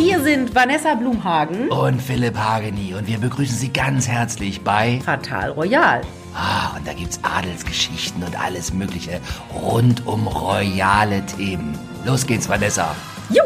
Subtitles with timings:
[0.00, 5.50] Hier sind Vanessa Blumhagen und Philipp Hageni und wir begrüßen Sie ganz herzlich bei Fatal
[5.50, 6.00] Royal.
[6.34, 9.20] Ah, und da gibt's Adelsgeschichten und alles Mögliche
[9.54, 11.78] rund um royale Themen.
[12.06, 12.96] Los geht's, Vanessa.
[13.28, 13.42] Jo!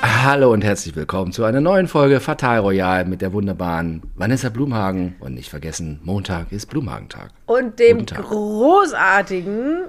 [0.00, 5.16] Hallo und herzlich willkommen zu einer neuen Folge Fatal Royal mit der wunderbaren Vanessa Blumhagen.
[5.20, 7.32] Und nicht vergessen, Montag ist Blumhagentag.
[7.44, 9.88] Und dem großartigen,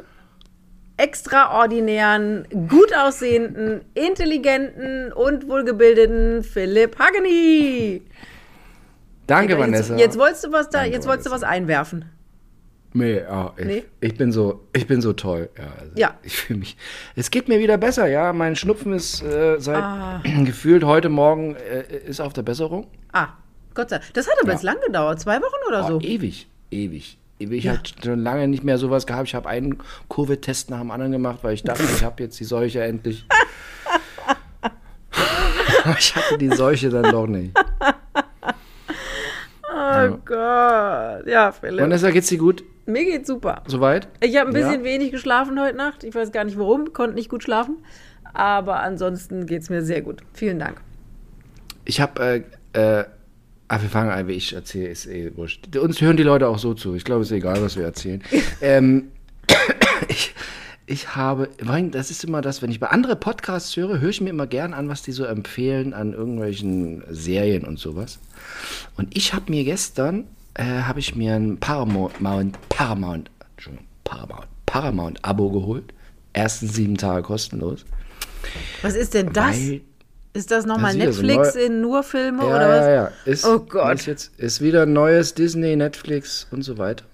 [1.00, 8.02] extraordinären, gut aussehenden, intelligenten und wohlgebildeten Philipp Hageni.
[9.28, 9.96] Danke, jetzt, Vanessa.
[9.98, 12.06] Jetzt wolltest du was da, Danke, jetzt wolltest du was einwerfen.
[12.94, 13.84] Nee, oh, ich, Nee?
[14.02, 15.50] ich bin so, ich bin so toll.
[15.56, 16.16] Ja, also Ja.
[16.24, 16.76] Ich fühle mich.
[17.16, 18.34] Es geht mir wieder besser, ja.
[18.34, 20.24] Mein Schnupfen ist äh, seit Ah.
[20.44, 22.88] gefühlt heute Morgen äh, ist auf der Besserung.
[23.14, 23.28] Ah,
[23.76, 24.12] Gott sei Dank.
[24.16, 24.54] Das hat aber Ja.
[24.56, 25.20] jetzt lang gedauert.
[25.20, 26.02] Zwei Wochen oder Oh, so.
[26.02, 27.19] ewig, ewig.
[27.40, 27.72] Ich Ja.
[27.78, 29.28] habe schon lange nicht mehr sowas gehabt.
[29.30, 29.78] Ich habe einen
[30.10, 33.26] Covid-Test nach dem anderen gemacht, weil ich dachte, ich habe jetzt die Seuche endlich.
[35.86, 37.58] Aber ich hatte die Seuche dann doch nicht.
[39.72, 41.28] Oh Gott.
[41.28, 41.82] Ja, Philipp.
[41.82, 42.64] Vanessa, geht's dir gut?
[42.86, 43.64] Mir geht's super.
[43.68, 44.08] Soweit?
[44.20, 44.84] Ich habe ein bisschen Ja.
[44.84, 46.04] wenig geschlafen heute Nacht.
[46.04, 47.78] Ich weiß gar nicht warum, konnte nicht gut schlafen.
[48.34, 50.22] Aber ansonsten geht's mir sehr gut.
[50.34, 50.82] Vielen Dank.
[51.86, 52.44] Ich habe,
[52.74, 53.06] äh, äh,
[53.70, 55.76] ah, wir fangen an, wie ich erzähle, ist eh wurscht.
[55.78, 56.96] Uns hören die Leute auch so zu.
[56.96, 58.22] Ich glaube, es ist egal, was wir erzählen.
[58.62, 59.12] ähm,
[60.10, 60.34] ich,
[60.86, 61.50] ich habe,
[61.92, 64.74] das ist immer das, wenn ich bei anderen Podcasts höre, höre ich mir immer gern
[64.74, 68.20] an, was die so empfehlen an irgendwelchen Serien und sowas.
[68.98, 70.26] Und ich habe mir gestern,
[70.56, 72.16] äh, habe ich mir ein Paramount,
[72.70, 75.94] Paramount, Entschuldigung, Paramount, Paramount-Abo geholt.
[76.34, 77.86] Ersten sieben Tage kostenlos.
[78.82, 79.58] Was ist denn das?
[79.58, 79.82] Weil
[80.34, 82.86] ist das nochmal Das so Netflix neu- in nur Filme Ja, oder was?
[82.86, 83.12] ja, ja.
[83.26, 83.96] Ist, Oh Gott.
[84.00, 87.06] Ist, jetzt, ist wieder ein neues Disney, Netflix und so weiter.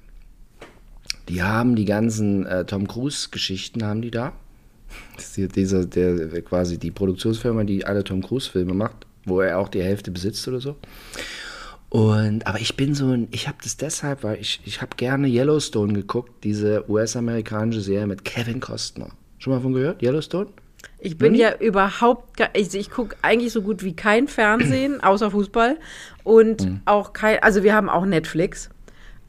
[1.30, 4.34] Die haben die ganzen äh, Tom Cruise-Geschichten, haben die da.
[5.16, 9.60] Das ist hier dieser, der quasi die Produktionsfirma, die alle Tom Cruise-Filme macht, wo er
[9.60, 10.76] auch die Hälfte besitzt oder so.
[11.90, 15.28] Und, aber ich bin so ein, ich habe das deshalb, weil ich, ich habe gerne
[15.28, 19.10] Yellowstone geguckt, diese US-amerikanische Serie mit Kevin Costner.
[19.38, 20.02] Schon mal von gehört?
[20.04, 20.48] Yellowstone?
[21.00, 21.40] Ich bin nie?
[21.40, 25.78] ja überhaupt, gar- ich, ich gucke eigentlich so gut wie kein Fernsehen, außer Fußball.
[26.24, 28.70] Und auch kein, also wir haben auch Netflix.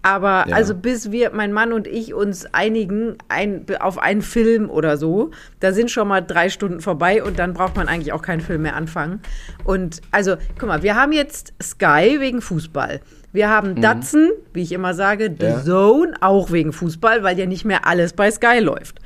[0.03, 0.51] Aber Mhm.
[0.51, 0.57] Ja.
[0.57, 5.33] also bis wir, mein Mann und ich, uns einigen ein, auf einen Film oder so,
[5.59, 8.63] da sind schon mal drei Stunden vorbei und dann braucht man eigentlich auch keinen Film
[8.63, 9.21] mehr anfangen.
[9.65, 13.01] Und also, guck mal, wir haben jetzt Sky wegen Fußball.
[13.33, 15.51] Wir haben Datsun, wie ich immer sage, The Mhm.
[15.53, 15.63] Ja.
[15.65, 19.01] Zone, auch wegen Fußball, weil ja nicht mehr alles bei Sky läuft.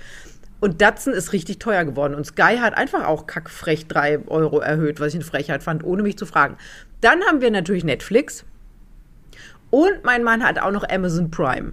[0.61, 2.15] Und Datsun ist richtig teuer geworden.
[2.15, 6.03] Und Sky hat einfach auch kackfrech 3 Euro erhöht, was ich eine Frechheit fand, ohne
[6.03, 6.57] mich zu fragen.
[7.01, 8.45] Dann haben wir natürlich Netflix.
[9.71, 11.73] Und mein Mann hat auch noch Amazon Prime.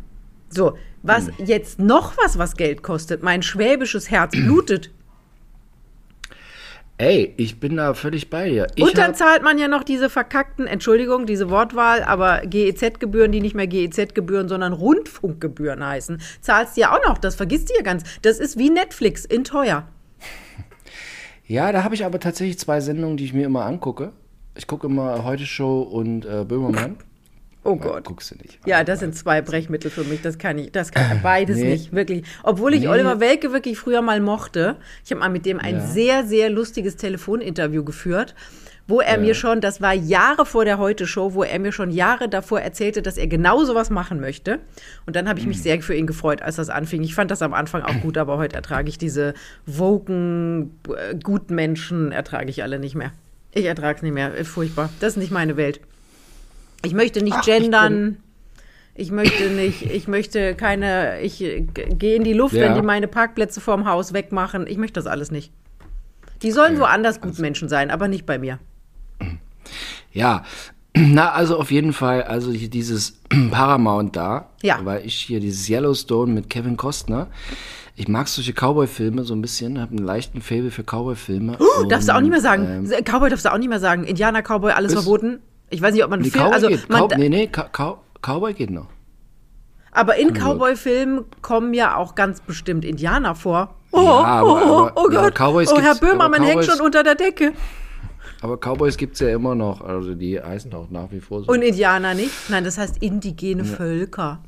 [0.50, 3.24] So, was jetzt noch was, was Geld kostet?
[3.24, 4.92] Mein schwäbisches Herz blutet.
[7.00, 8.68] Ey, ich bin da völlig bei dir.
[8.74, 13.40] Ich Und dann zahlt man ja noch diese verkackten, Entschuldigung, diese Wortwahl, aber GEZ-Gebühren, die
[13.40, 17.19] nicht mehr GEZ-Gebühren, sondern Rundfunkgebühren heißen, zahlst du ja auch noch.
[17.19, 18.03] Das vergisst du ja ganz.
[18.24, 19.88] Das ist wie Netflix in teuer.
[21.50, 24.12] Ja, da habe ich aber tatsächlich zwei Sendungen, die ich mir immer angucke.
[24.56, 26.97] Ich gucke immer Heute Show und äh, Böhmermann.
[27.69, 28.05] Oh Ja, Gott.
[28.05, 28.59] Guckst du nicht.
[28.66, 30.22] Ja, das sind zwei Brechmittel für mich.
[30.22, 31.72] Das kann ich, das kann beides Nee.
[31.72, 32.23] nicht, wirklich.
[32.44, 32.88] Obwohl ich Nee.
[32.88, 34.78] Oliver Welke wirklich früher mal mochte.
[35.03, 35.85] Ich habe mal mit dem ein Ja.
[35.85, 38.35] sehr, sehr lustiges Telefoninterview geführt,
[38.88, 39.19] wo er Ja.
[39.19, 43.01] mir schon, das war Jahre vor der Heute-Show, wo er mir schon Jahre davor erzählte,
[43.01, 44.59] dass er genau sowas machen möchte.
[45.05, 45.49] Und dann habe ich Mhm.
[45.49, 47.03] mich sehr für ihn gefreut, als das anfing.
[47.03, 49.34] Ich fand das am Anfang auch gut, aber heute ertrage ich diese
[49.66, 53.11] woken, äh, guten Menschen, ertrage ich alle nicht mehr.
[53.51, 54.34] Ich ertrage es nicht mehr.
[54.35, 54.89] Ist Furchtbar.
[54.99, 55.79] Das ist nicht meine Welt.
[56.86, 58.18] Ich möchte nicht Ach, gendern.
[58.96, 62.64] Ich möchte nicht, ich möchte keine, ich gehe in die Luft, Ja.
[62.64, 64.66] wenn die meine Parkplätze vorm Haus wegmachen.
[64.68, 65.52] Ich möchte das alles nicht.
[66.42, 68.60] Die sollen Ja, woanders gut Menschen sein, aber nicht bei mir.
[70.14, 70.44] Ja,
[70.98, 73.20] na, also auf jeden Fall, also dieses
[73.52, 74.80] Paramount da, Ja.
[74.84, 77.28] weil ich hier dieses Yellowstone mit Kevin Costner,
[77.96, 81.58] ich mag solche Cowboy-Filme so ein bisschen, habe einen leichten Faible für Cowboy-Filme.
[81.59, 82.88] Oh, darfst du auch nicht mehr sagen.
[82.91, 84.03] ähm, Cowboy darfst du auch nicht mehr sagen.
[84.06, 85.40] Indianer, Cowboy, alles verboten.
[85.69, 86.90] Ich weiß nicht, ob man nee, Film, Cowboy also geht.
[86.90, 88.87] man, Cow nee, nee, Cow Cow Cowboy geht noch.
[89.91, 90.41] aber in Ja.
[90.46, 93.75] Cowboy-Filmen kommen ja auch ganz bestimmt Indianer vor.
[93.91, 95.35] Oh, Ja, aber- oh, oh, aber- oh ja, Gott.
[95.35, 97.53] Cowboys oh, Herr Böhmermann aber hängt schon unter der Decke.
[98.41, 101.52] Aber Cowboys gibt es ja immer noch, also die heißen auch nach wie vor so.
[101.52, 102.31] Und Indianer nicht?
[102.49, 104.40] Nein, das heißt indigene Völker.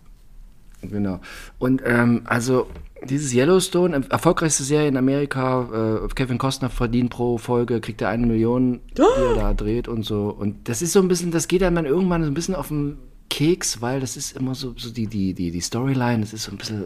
[0.81, 1.19] Genau.
[1.57, 2.68] Und ähm, also
[3.06, 8.25] dieses Yellowstone, erfolgreichste Serie in Amerika, äh, Kevin Costner verdient pro Folge, kriegt er eine
[8.25, 10.30] Million, die er da dreht und so.
[10.30, 12.69] Und das ist so ein bisschen, das geht einem dann irgendwann so ein bisschen auf
[12.69, 12.98] den
[13.30, 16.51] Keks, weil das ist immer so, so die, die, die, die Storyline, das ist so
[16.51, 16.86] ein bisschen,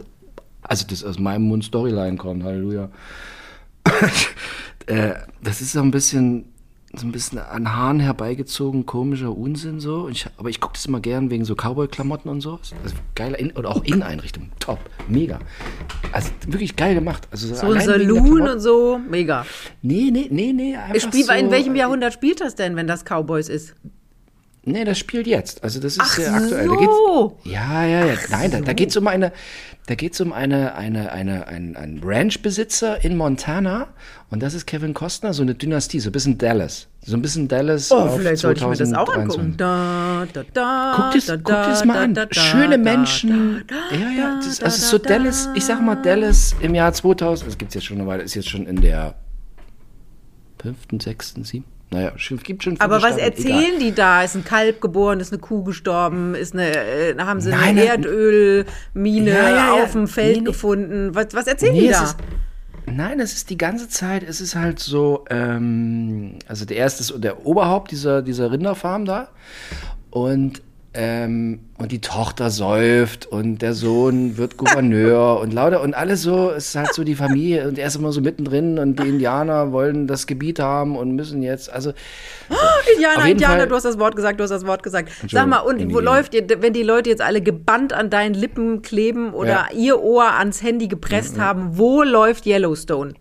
[0.62, 2.90] also das aus meinem Mund Storyline kommt, Halleluja.
[4.86, 6.46] äh, das ist so ein bisschen,
[6.98, 10.08] so ein bisschen an Haaren herbeigezogen, komischer Unsinn so.
[10.08, 12.58] Ich, aber ich gucke das immer gern wegen so Cowboy-Klamotten und so.
[12.82, 14.50] Also geile In oder auch Inneneinrichtung.
[14.58, 14.78] Top.
[15.08, 15.38] Mega.
[16.12, 17.28] Also wirklich geil gemacht.
[17.30, 18.98] Also so ein Saloon und so.
[18.98, 19.46] Mega.
[19.82, 20.76] Nee, nee, nee, nee.
[20.98, 23.74] Spiel, so, in welchem Jahrhundert spielt das denn, wenn das Cowboys ist?
[24.66, 25.62] Nee, das spielt jetzt.
[25.62, 26.66] Also das ist Ach sehr aktuell.
[26.66, 27.38] So.
[27.44, 28.14] ja, ja, ja.
[28.30, 28.58] Nein, so.
[28.58, 29.32] da, da geht es um eine,
[29.86, 33.88] da geht es um eine, eine, eine, ein, ein Ranchbesitzer in Montana
[34.30, 36.88] und das ist Kevin Costner, so eine Dynastie, so ein bisschen Dallas.
[37.02, 37.92] So ein bisschen Dallas.
[37.92, 39.54] Oh, vielleicht sollte ich mir das auch angucken.
[39.58, 42.28] Da, da, da, guck dir da, guck das mal an.
[42.30, 43.64] Schöne Menschen.
[43.92, 44.40] ja, ja.
[44.42, 47.84] Das, also so Dallas, ich sag mal Dallas im Jahr 2000, das gibt es jetzt
[47.84, 49.16] schon eine Weile, ist jetzt schon in der
[50.58, 52.12] fünften, sechsten, siebten naja,
[52.42, 53.78] gibt schon Aber was erzählen egal.
[53.78, 54.22] die da?
[54.24, 57.84] Ist ein Kalb geboren, ist eine Kuh gestorben, ist eine, äh, haben sie Nein, eine
[57.84, 59.72] Erdölmine ja, ja, ja.
[59.84, 61.14] auf dem Feld nee, gefunden?
[61.14, 62.02] Was, was erzählen nee, die da?
[62.02, 62.16] Ist,
[62.86, 67.22] nein, es ist die ganze Zeit, es ist halt so, ähm, also der erste ist
[67.22, 69.28] der Oberhaupt dieser, dieser Rinderfarm da.
[70.10, 70.62] Und
[70.96, 76.52] ähm, und die Tochter säuft und der Sohn wird Gouverneur und lauter und alles so,
[76.52, 79.72] es ist halt so die Familie und er ist immer so mittendrin und die Indianer
[79.72, 81.92] wollen das Gebiet haben und müssen jetzt, also.
[82.48, 82.56] So.
[82.92, 85.10] Indianer, Indianer, Fall, du hast das Wort gesagt, du hast das Wort gesagt.
[85.28, 88.82] Sag mal, und wo läuft ihr, wenn die Leute jetzt alle gebannt an deinen Lippen
[88.82, 89.68] kleben oder ja.
[89.76, 91.40] ihr Ohr ans Handy gepresst mhm.
[91.40, 93.14] haben, wo läuft Yellowstone?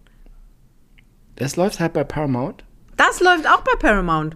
[1.37, 2.63] Das läuft halt bei Paramount.
[2.97, 4.35] Das läuft auch bei Paramount.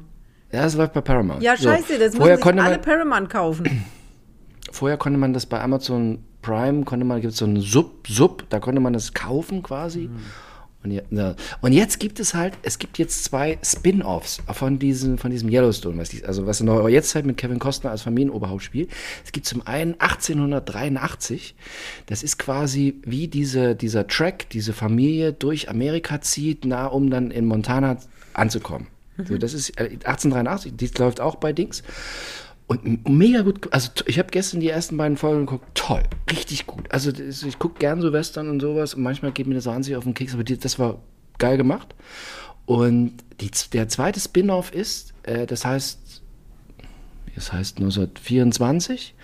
[0.52, 1.42] Ja, es läuft bei Paramount.
[1.44, 2.00] Ja, scheiße, so.
[2.00, 3.86] das müssen sich alle man, Paramount kaufen.
[4.72, 8.46] Vorher konnte man das bei Amazon Prime, konnte man, gibt es so einen Sub, Sub,
[8.50, 10.10] da konnte man das kaufen quasi.
[10.10, 10.20] Mhm.
[10.84, 15.32] Und, ja, und, jetzt gibt es halt, es gibt jetzt zwei Spin-offs von diesem, von
[15.32, 18.92] diesem Yellowstone, was die, also was in der Jetztzeit mit Kevin Costner als Familienoberhaupt spielt.
[19.26, 21.56] Es gibt zum einen 1883,
[22.06, 27.32] das ist quasi wie diese, dieser Track, diese Familie durch Amerika zieht, nah um dann
[27.32, 27.98] in Montana
[28.34, 28.88] anzukommen.
[29.26, 31.84] So, das ist 1883, äh, die läuft auch bei Dings.
[32.68, 36.92] Und mega gut, also ich habe gestern die ersten beiden Folgen geguckt, toll, richtig gut.
[36.92, 40.04] Also ich gucke gern so Western und sowas und manchmal geht mir das wahnsinnig auf
[40.04, 41.00] den Keks, aber die, das war
[41.38, 41.96] geil gemacht.
[42.66, 46.22] Und die, der zweite Spin-off ist, äh, das heißt,
[47.36, 49.16] das heißt 1924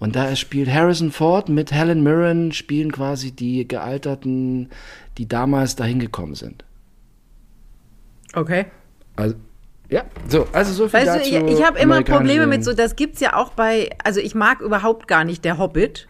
[0.00, 4.70] und da spielt Harrison Ford mit Helen Mirren, spielen quasi die Gealterten,
[5.18, 6.64] die damals dahin gekommen sind.
[8.34, 8.66] Okay.
[9.18, 9.34] Also,
[9.90, 11.30] ja, so, also so viel weißt dazu.
[11.30, 14.20] Du, ich, ich habe immer Probleme mit so, das gibt es ja auch bei, also
[14.20, 16.08] ich mag überhaupt gar nicht der Hobbit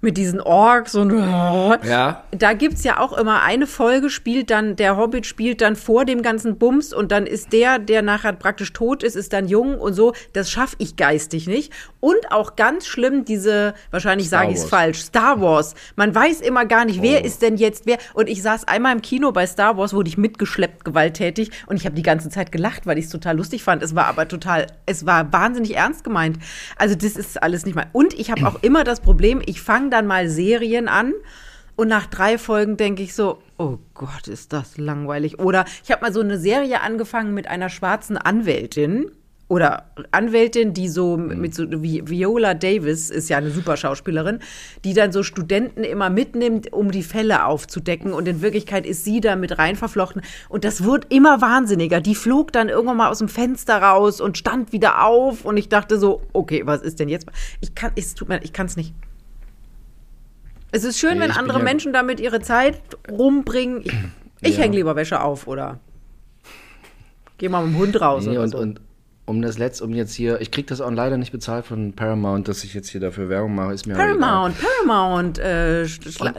[0.00, 2.22] mit diesen Orks und ja.
[2.30, 6.22] da gibt's ja auch immer eine Folge, spielt dann, der Hobbit spielt dann vor dem
[6.22, 9.94] ganzen Bums und dann ist der, der nachher praktisch tot ist, ist dann jung und
[9.94, 10.12] so.
[10.32, 11.72] Das schaffe ich geistig nicht.
[12.00, 15.74] Und auch ganz schlimm, diese, wahrscheinlich sage ich es falsch, Star Wars.
[15.96, 17.26] Man weiß immer gar nicht, wer oh.
[17.26, 17.98] ist denn jetzt wer.
[18.14, 21.50] Und ich saß einmal im Kino bei Star Wars, wurde ich mitgeschleppt, gewalttätig.
[21.66, 23.82] Und ich habe die ganze Zeit gelacht, weil ich es total lustig fand.
[23.82, 26.38] Es war aber total, es war wahnsinnig ernst gemeint.
[26.76, 27.86] Also das ist alles nicht mal.
[27.92, 31.12] Und ich habe auch immer das Problem, ich fange dann mal Serien an.
[31.76, 35.38] Und nach drei Folgen denke ich so, oh Gott, ist das langweilig.
[35.38, 39.12] Oder ich habe mal so eine Serie angefangen mit einer schwarzen Anwältin
[39.48, 41.40] oder Anwältin, die so mhm.
[41.40, 44.40] mit so wie Viola Davis ist ja eine super Schauspielerin,
[44.84, 49.20] die dann so Studenten immer mitnimmt, um die Fälle aufzudecken und in Wirklichkeit ist sie
[49.20, 52.00] da mit rein verflochten und das wird immer wahnsinniger.
[52.00, 55.68] Die flog dann irgendwann mal aus dem Fenster raus und stand wieder auf und ich
[55.68, 57.26] dachte so, okay, was ist denn jetzt?
[57.60, 58.94] Ich kann es tut mir ich kann es nicht.
[60.70, 63.82] Es ist schön, nee, wenn andere ja Menschen damit ihre Zeit rumbringen.
[63.84, 63.92] Ich,
[64.40, 64.64] ich ja.
[64.64, 65.80] hänge lieber Wäsche auf oder
[67.38, 68.26] geh mal mit dem Hund raus.
[68.26, 68.58] Nee, und, so.
[68.58, 68.80] und,
[69.28, 72.48] um das letzte, um jetzt hier, ich krieg das auch leider nicht bezahlt von Paramount,
[72.48, 75.86] dass ich jetzt hier dafür Werbung mache, ist mir Paramount, Paramount, äh,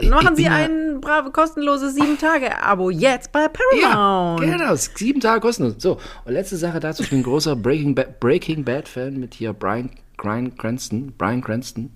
[0.08, 4.44] machen Sie ein brave kostenloses sieben Tage Abo jetzt bei Paramount.
[4.44, 5.76] Ja, genau, sieben Tage kostenlos.
[5.78, 9.34] So und letzte Sache dazu, ich bin ein großer Breaking Bad, Breaking Bad Fan mit
[9.34, 11.90] hier Brian, Brian Cranston, Brian Cranston.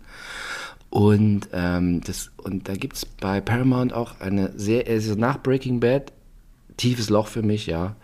[0.95, 6.13] Und ähm, das und da gibt's bei Paramount auch eine sehr, also nach Breaking Bad
[6.77, 7.97] tiefes Loch für mich, ja.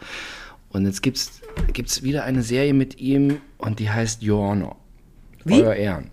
[0.70, 1.40] Und jetzt gibt's
[1.72, 4.74] gibt's wieder eine Serie mit ihm und die heißt Your Honor.
[5.44, 5.62] Wie?
[5.62, 6.10] Euer Ehren.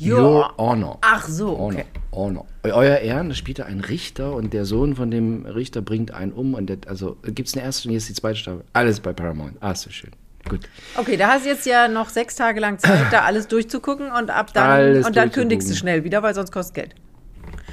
[0.00, 0.98] Your, Your Honor.
[1.00, 1.84] Ach so, okay.
[2.12, 2.44] Honor.
[2.44, 2.46] Honor.
[2.62, 6.30] Euer Ehren, da spielt er einen Richter und der Sohn von dem Richter bringt einen
[6.30, 8.62] um und der, also gibt's eine erste und jetzt die zweite Staffel.
[8.74, 9.56] Alles bei Paramount.
[9.58, 10.12] Ah, so schön.
[10.48, 10.68] Gut.
[10.96, 14.30] Okay, da hast du jetzt ja noch sechs Tage lang Zeit, da alles durchzugucken und
[14.30, 16.94] ab dann alles und dann kündigst du schnell wieder, weil sonst kostet Geld.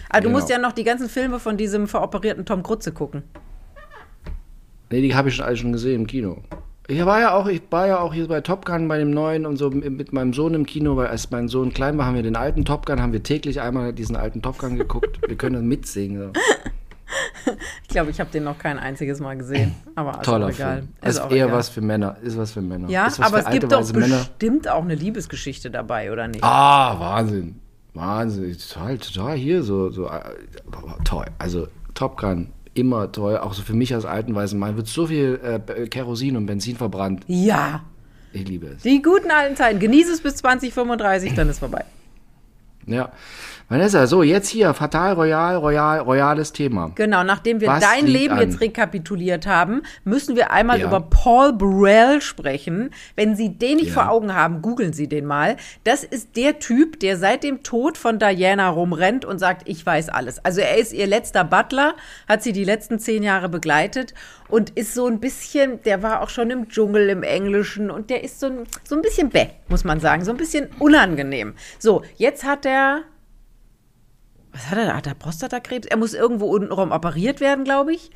[0.10, 0.34] Aber genau.
[0.34, 3.24] du musst ja noch die ganzen Filme von diesem veroperierten Tom Krutze gucken.
[4.90, 6.38] Nee, die habe ich schon alle schon gesehen im Kino.
[6.88, 9.46] Ich war ja auch, ich war ja auch hier bei Top Gun bei dem neuen
[9.46, 12.24] und so mit meinem Sohn im Kino, weil als mein Sohn klein war, haben wir
[12.24, 15.20] den alten Top Gun, haben wir täglich einmal diesen alten Top Gun geguckt.
[15.26, 16.20] wir können das mitsingen.
[16.20, 16.32] So.
[17.84, 19.76] Ich glaube, ich habe den noch kein einziges Mal gesehen.
[19.96, 20.78] Aber ist Toller auch egal.
[20.78, 20.90] Film.
[21.02, 21.58] Ist Ist auch eher egal.
[21.58, 22.16] was für Männer.
[22.22, 22.90] Ist was für Männer.
[22.90, 24.18] Ja, aber es gibt doch Männer.
[24.18, 26.44] bestimmt auch eine Liebesgeschichte dabei, oder nicht?
[26.44, 27.60] Ah, Wahnsinn.
[27.94, 28.56] Wahnsinn.
[28.58, 30.22] Total, total hier so, so äh,
[31.04, 31.26] toll.
[31.38, 33.38] Also Top Gun, immer toll.
[33.38, 36.78] Auch so für mich als alten weißen Mann wird so viel äh, Kerosin und Benzin
[36.78, 37.24] verbrannt.
[37.28, 37.84] Ja,
[38.32, 38.84] Ich liebe es.
[38.84, 39.80] die guten alten Zeiten.
[39.80, 41.84] Genieße es bis 2035, dann ist vorbei.
[42.86, 43.12] Ja.
[43.72, 46.92] Vanessa, so, jetzt hier, Fatal Royal, Royal, royales Thema.
[46.96, 48.42] Genau, nachdem wir Was dein Leben an?
[48.42, 50.88] jetzt rekapituliert haben, müssen wir einmal Ja.
[50.88, 52.90] über Paul Burrell sprechen.
[53.16, 53.94] Wenn Sie den nicht Ja.
[53.94, 55.56] vor Augen haben, googeln Sie den mal.
[55.86, 60.10] Das ist der Typ, der seit dem Tod von Diana rumrennt und sagt, ich weiß
[60.10, 60.44] alles.
[60.44, 61.94] Also er ist ihr letzter Butler,
[62.28, 64.14] hat sie die letzten zehn Jahre begleitet
[64.50, 68.22] und ist so ein bisschen, der war auch schon im Dschungel im Englischen und der
[68.26, 71.54] ist so ein, so ein bisschen bäh, muss man sagen, so ein bisschen unangenehm.
[71.80, 73.04] So, jetzt hat er
[74.54, 74.96] was hat er da?
[74.96, 75.88] Hat er Prostatakrebs?
[75.88, 78.12] Er muss irgendwo untenrum operiert werden, glaube ich.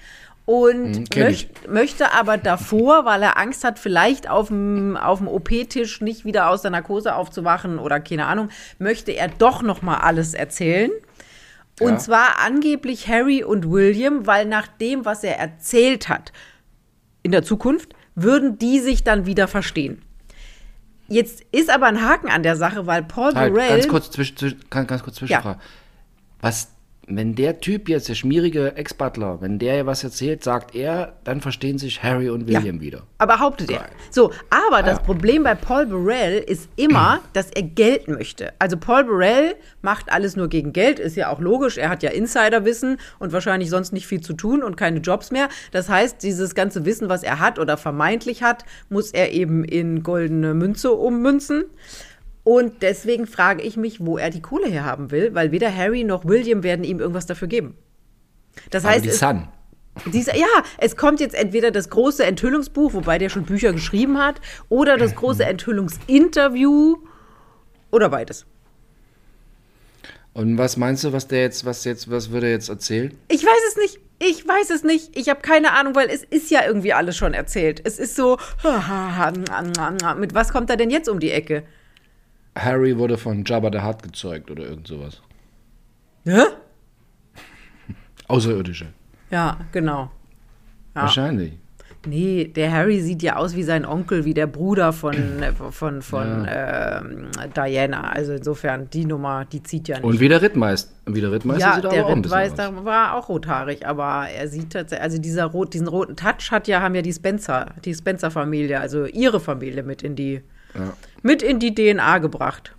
[0.46, 5.28] Und Hm, möcht, möchte aber davor, weil er Angst hat, vielleicht auf dem, auf dem
[5.28, 9.98] OP-Tisch nicht wieder aus der Narkose aufzuwachen oder keine Ahnung, möchte er doch noch mal
[9.98, 10.92] alles erzählen.
[11.80, 11.98] Und Ja.
[11.98, 16.32] zwar angeblich Harry und William, weil nach dem, was er erzählt hat
[17.24, 20.02] in der Zukunft, würden die sich dann wieder verstehen.
[21.08, 24.38] Jetzt ist aber ein Haken an der Sache, weil Paul Halt, Burrell ganz kurz, zwischen,
[24.38, 25.60] zwischen, ganz, ganz kurz Zwischenfrage.
[26.46, 26.68] Was,
[27.08, 31.80] wenn der Typ jetzt, der schmierige Ex-Butler, wenn der was erzählt, sagt er, dann verstehen
[31.80, 33.02] sich Harry und William wieder.
[33.18, 33.88] Aber behauptet er.
[34.12, 35.04] So, aber das Ja.
[35.04, 38.54] Problem bei Paul Burrell ist immer, dass er Geld möchte.
[38.60, 41.80] Also Paul Burrell macht alles nur gegen Geld, ist ja auch logisch.
[41.80, 45.50] Er hat ja Insiderwissen und wahrscheinlich sonst nicht viel zu tun und keine Jobs mehr.
[45.72, 50.04] Das heißt, dieses ganze Wissen, was er hat oder vermeintlich hat, muss er eben in
[50.04, 51.64] goldene Münze ummünzen.
[52.46, 56.26] Und deswegen frage ich mich, wo er die Kohle herhaben will, weil weder Harry noch
[56.26, 57.76] William werden ihm irgendwas dafür geben.
[58.70, 59.48] Das Aber heißt, die es, Sun.
[60.14, 60.46] dieser, ja,
[60.78, 65.16] es kommt jetzt entweder das große Enthüllungsbuch, wobei der schon Bücher geschrieben hat, oder das
[65.16, 66.98] große Enthüllungsinterview
[67.90, 68.46] oder beides.
[70.34, 73.18] Und was meinst du, was der jetzt, was jetzt, was würde er jetzt erzählen?
[73.28, 74.00] Ich weiß es nicht.
[74.20, 75.18] Ich weiß es nicht.
[75.18, 77.82] Ich habe keine Ahnung, weil es ist ja irgendwie alles schon erzählt.
[77.84, 78.38] Es ist so,
[80.18, 81.64] mit was kommt er denn jetzt um die Ecke?
[82.56, 85.22] Harry wurde von Jabba the Hutt gezeugt oder irgend sowas.
[86.24, 86.42] Hä?
[88.28, 88.88] Außerirdische.
[89.30, 90.12] Ja, genau.
[90.96, 91.02] Ja.
[91.02, 91.54] Wahrscheinlich.
[92.08, 96.02] Nee, der Harry sieht ja aus wie sein Onkel, wie der Bruder von, äh, von,
[96.02, 98.12] von ähm, Diana.
[98.12, 100.06] Also insofern, die Nummer, die zieht ja nicht.
[100.06, 100.94] Und wie der Rittmeister.
[101.08, 102.18] Wie der Rittmeister Ja, sieht er der aber auch.
[102.18, 106.68] Rittmeister war auch rothaarig, aber er sieht tatsächlich, also dieser rot, diesen roten Touch hat
[106.68, 110.42] ja, haben ja die Spencer, die Spencer-Familie, also ihre Familie mit in die,
[110.78, 110.94] Ja.
[111.22, 112.76] mit in die DNA gebracht.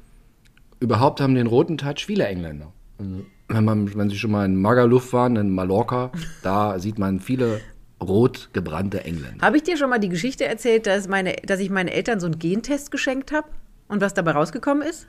[0.81, 2.73] Überhaupt haben den roten Touch viele Engländer.
[2.99, 6.11] Also, wenn, man, wenn sie schon mal in Magaluf waren, in Mallorca,
[6.43, 7.61] da sieht man viele
[8.03, 9.45] rot gebrannte Engländer.
[9.45, 12.27] Habe ich dir schon mal die Geschichte erzählt, dass, meine, dass ich meinen Eltern so
[12.27, 13.49] einen Gentest geschenkt habe
[13.89, 15.09] und was dabei rausgekommen ist?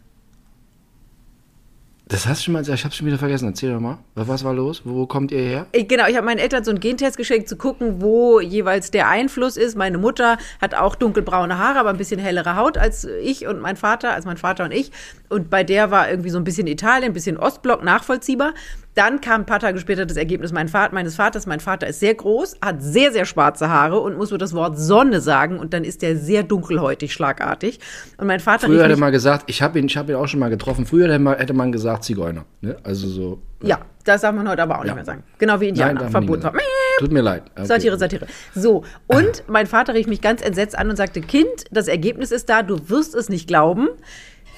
[2.10, 3.50] Das hast du schon mal, ich hab's schon wieder vergessen.
[3.50, 3.98] Erzähl doch mal.
[4.16, 4.82] Was war los?
[4.86, 5.68] Wo kommt ihr her?
[5.74, 9.58] Genau, ich habe meinen Eltern so einen Gentest geschenkt, zu gucken, wo jeweils der Einfluss
[9.58, 9.76] ist.
[9.76, 13.76] Meine Mutter hat auch dunkelbraune Haare, aber ein bisschen hellere Haut als ich und mein
[13.76, 14.92] Vater, als mein Vater und ich.
[15.28, 18.54] Und bei der war irgendwie so ein bisschen Italien, ein bisschen Ostblock nachvollziehbar.
[18.98, 21.46] Dann kam ein paar Tage später das Ergebnis mein Vater, meines Vaters.
[21.46, 24.80] Mein Vater ist sehr groß, hat sehr, sehr schwarze Haare und muss nur das Wort
[24.80, 25.60] Sonne sagen.
[25.60, 27.80] Und dann ist der sehr dunkelhäutig, schlagartig.
[28.18, 30.40] Und mein Vater Früher hätte man gesagt, ich habe ihn, ich hab ihn auch schon
[30.40, 30.88] mal getroffen.
[30.88, 32.46] Früher hätte man, gesagt Zigeuner.
[32.62, 32.76] Ne?
[32.84, 33.40] Also so.
[33.62, 34.96] Ja, das darf man heute aber auch nicht Ja.
[34.96, 35.24] mehr sagen.
[35.38, 36.50] Genau wie Indianer, nicht verboten.
[36.98, 37.44] Tut mir leid.
[37.56, 37.66] Okay.
[37.68, 38.26] Satire, Satire.
[38.56, 42.50] So, und mein Vater rief mich ganz entsetzt an und sagte, Kind, das Ergebnis ist
[42.50, 43.90] da, du wirst es nicht glauben.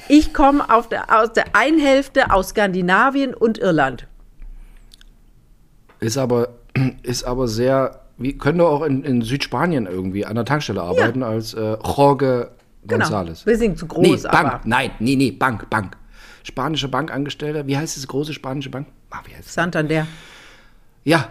[0.08, 4.08] Ich komme aus der einen Hälfte aus Skandinavien und Irland.
[6.00, 6.50] Ist aber,
[7.04, 11.54] ist aber sehr, wie könnte auch in, in Südspanien irgendwie an der Tankstelle arbeiten als
[11.54, 12.52] äh, Jorge
[12.86, 13.06] Genau.
[13.06, 13.44] González.
[13.46, 15.98] Bisschen zu groß, nee, Bank, aber nein, nee, nee, Bank, Bank.
[16.44, 18.88] Spanische Bankangestellter, wie heißt diese große spanische Bank?
[19.10, 19.52] Ah, wie heißt?
[19.52, 20.08] Santander.
[21.04, 21.30] Ja,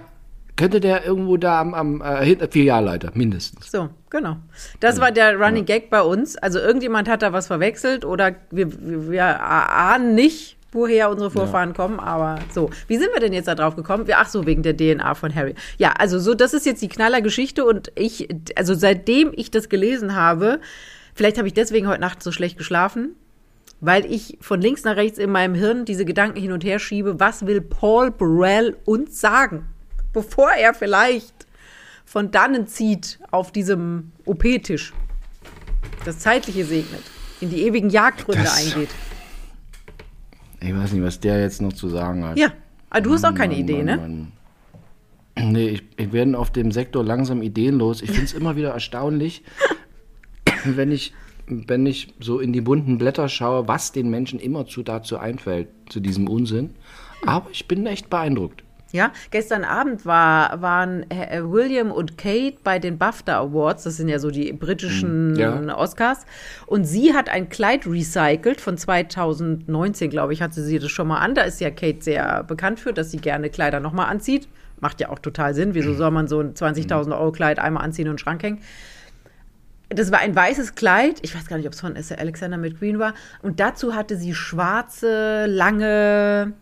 [0.57, 3.71] könnte der irgendwo da am, am äh, Filialleiter, mindestens.
[3.71, 4.37] So, genau.
[4.81, 6.37] Das war der Running Gag bei uns.
[6.37, 11.73] Also irgendjemand hat da was verwechselt oder wir, wir, wir ahnen nicht, woher unsere Vorfahren
[11.73, 12.71] kommen, aber so.
[12.87, 14.07] Wie sind wir denn jetzt da drauf gekommen?
[14.07, 15.55] Wir, ach so, wegen der DNA von Harry.
[15.79, 20.15] Ja, also so, das ist jetzt die Knallergeschichte und ich, also seitdem ich das gelesen
[20.15, 20.61] habe,
[21.15, 23.17] vielleicht habe ich deswegen heute Nacht so schlecht geschlafen,
[23.81, 27.19] weil ich von links nach rechts in meinem Hirn diese Gedanken hin und her schiebe,
[27.19, 29.67] was will Paul Burrell uns sagen,
[30.13, 31.47] bevor er vielleicht
[32.05, 34.93] von dannen zieht auf diesem OP-Tisch,
[36.05, 37.03] das Zeitliche segnet,
[37.41, 38.91] in die ewigen Jagdgründe Das- eingeht.
[40.61, 42.38] Ich weiß nicht, was der jetzt noch zu sagen hat.
[42.38, 42.53] Ja,
[42.91, 43.97] aber du hast auch keine Mann, Idee, Mann, ne?
[43.97, 44.33] Mann.
[45.53, 48.03] Nee, ich, ich werde auf dem Sektor langsam ideenlos.
[48.03, 49.45] Ich finde es immer wieder erstaunlich,
[50.65, 51.15] wenn ich,
[51.47, 55.69] wenn ich so in die bunten Blätter schaue, was den Menschen immer zu dazu einfällt,
[55.88, 56.71] zu diesem Unsinn.
[57.25, 58.65] Aber ich bin echt beeindruckt.
[58.90, 64.09] Ja, gestern Abend war, waren äh, William und Kate bei den BAFTA Awards, das sind
[64.09, 65.76] ja so die britischen Ja.
[65.76, 66.25] Oscars,
[66.66, 71.18] und sie hat ein Kleid recycelt von 2019, glaube ich, hatte sie das schon mal
[71.18, 71.35] an.
[71.35, 74.49] Da ist ja Kate sehr bekannt für, dass sie gerne Kleider nochmal anzieht.
[74.80, 75.75] Macht ja auch total Sinn.
[75.75, 78.61] Wieso soll man so ein 20.000 Euro Kleid einmal anziehen und in den Schrank hängen?
[79.90, 81.18] Das war ein weißes Kleid.
[81.23, 83.14] Ich weiß gar nicht, ob es von Alexander McQueen war.
[83.42, 86.52] Und dazu hatte sie schwarze, lange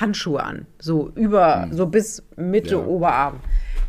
[0.00, 0.66] Handschuhe an.
[0.78, 2.76] So über, so bis Mitte.
[2.76, 2.78] Ja.
[2.84, 3.40] Oberarm.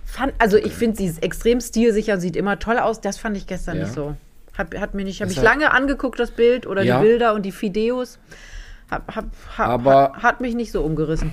[0.05, 2.99] Fand, also ich finde, sie ist extrem stilsicher, sieht immer toll aus.
[3.01, 3.83] Das fand ich gestern Ja.
[3.83, 4.15] nicht so.
[4.57, 6.99] Hat, hat mir nicht, habe ich lange angeguckt, das Bild oder Ja.
[6.99, 8.17] die Bilder und die Videos.
[8.89, 9.25] Hab, hab,
[9.57, 11.31] hab, Aber- hat, mich nicht so umgerissen.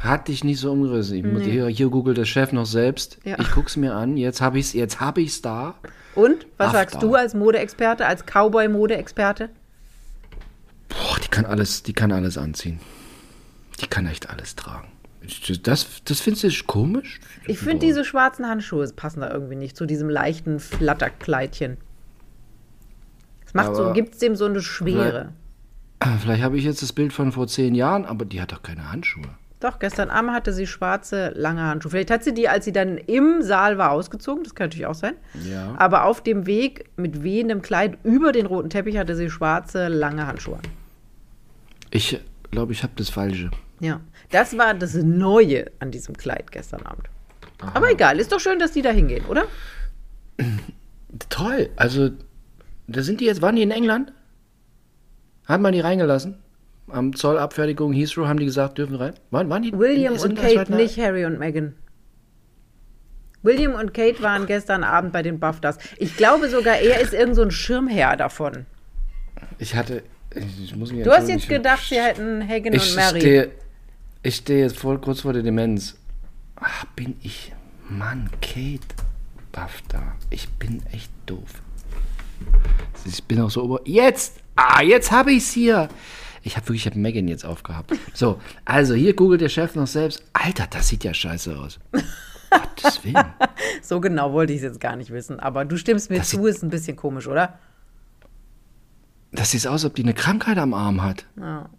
[0.00, 1.16] Hat dich nicht so umgerissen.
[1.16, 3.18] Ich muss, hier, hier googelt der Chef noch selbst.
[3.24, 3.36] Ja.
[3.40, 4.16] Ich guck's mir an.
[4.16, 5.74] Jetzt habe ich's, jetzt habe ich's da.
[6.14, 9.50] Und was Ach, sagst du als Modeexperte, als Cowboy-Modeexperte?
[10.88, 12.80] Boah, die kann alles, die kann alles anziehen.
[13.80, 14.88] Die kann echt alles tragen.
[15.62, 17.20] Das, das findest du komisch?
[17.46, 21.76] Ich finde diese schwarzen Handschuhe passen da irgendwie nicht zu diesem leichten Flatterkleidchen.
[23.44, 25.32] Es macht so, Aber gibt es dem so eine Schwere.
[26.20, 28.90] Vielleicht habe ich jetzt das Bild von vor zehn Jahren, aber die hat doch keine
[28.90, 29.28] Handschuhe.
[29.60, 31.90] Doch, gestern Abend hatte sie schwarze, lange Handschuhe.
[31.90, 34.44] Vielleicht hat sie die, als sie dann im Saal war, ausgezogen.
[34.44, 35.14] Das kann natürlich auch sein.
[35.44, 35.74] Ja.
[35.78, 40.26] Aber auf dem Weg mit wehendem Kleid über den roten Teppich hatte sie schwarze, lange
[40.26, 40.62] Handschuhe an.
[41.90, 42.20] Ich
[42.52, 43.50] glaube, ich habe das Falsche.
[43.80, 47.08] Ja, das war das Neue an diesem Kleid gestern Abend.
[47.74, 49.44] Aber egal, ist doch schön, dass die da hingehen, oder?
[51.28, 51.70] Toll.
[51.76, 52.10] Also,
[52.86, 54.12] da sind die jetzt, waren die in England?
[55.46, 56.38] Hat man die reingelassen?
[56.88, 59.14] Am Zollabfertigung Heathrow haben die gesagt, dürfen rein?
[59.30, 61.74] Waren, waren die William sind und Kate, nicht Harry und Meghan.
[63.42, 65.78] William und Kate waren gestern Abend bei den BAFTAs.
[65.98, 68.66] Ich glaube sogar, er ist irgend so ein Schirmherr davon.
[69.58, 70.02] Ich hatte.
[70.34, 73.20] Ich, muss mich Du hast jetzt gedacht, sie hätten Hagen Ich und Mary.
[73.20, 73.50] stehe,
[74.22, 75.96] ich stehe jetzt voll kurz vor der Demenz.
[76.56, 77.52] Ach, bin ich.
[77.88, 78.80] Mann, Kate
[79.52, 80.14] BAFTA.
[80.30, 81.62] Ich bin echt doof.
[83.04, 83.80] Ich bin auch so ober.
[83.84, 84.40] Jetzt!
[84.56, 85.88] Ah, jetzt habe ich's hier!
[86.42, 87.92] Ich habe wirklich, ich habe Megan jetzt aufgehabt.
[88.14, 90.22] So, also hier googelt der Chef noch selbst.
[90.32, 91.78] Alter, das sieht ja scheiße aus.
[92.50, 93.16] Gottes Willen.
[93.82, 95.40] So genau wollte ich es jetzt gar nicht wissen.
[95.40, 97.58] Aber du stimmst mir Das zu, ist ein bisschen komisch, oder?
[99.32, 101.26] Das sieht aus, als ob die eine Krankheit am Arm hat.
[101.38, 101.70] Ja,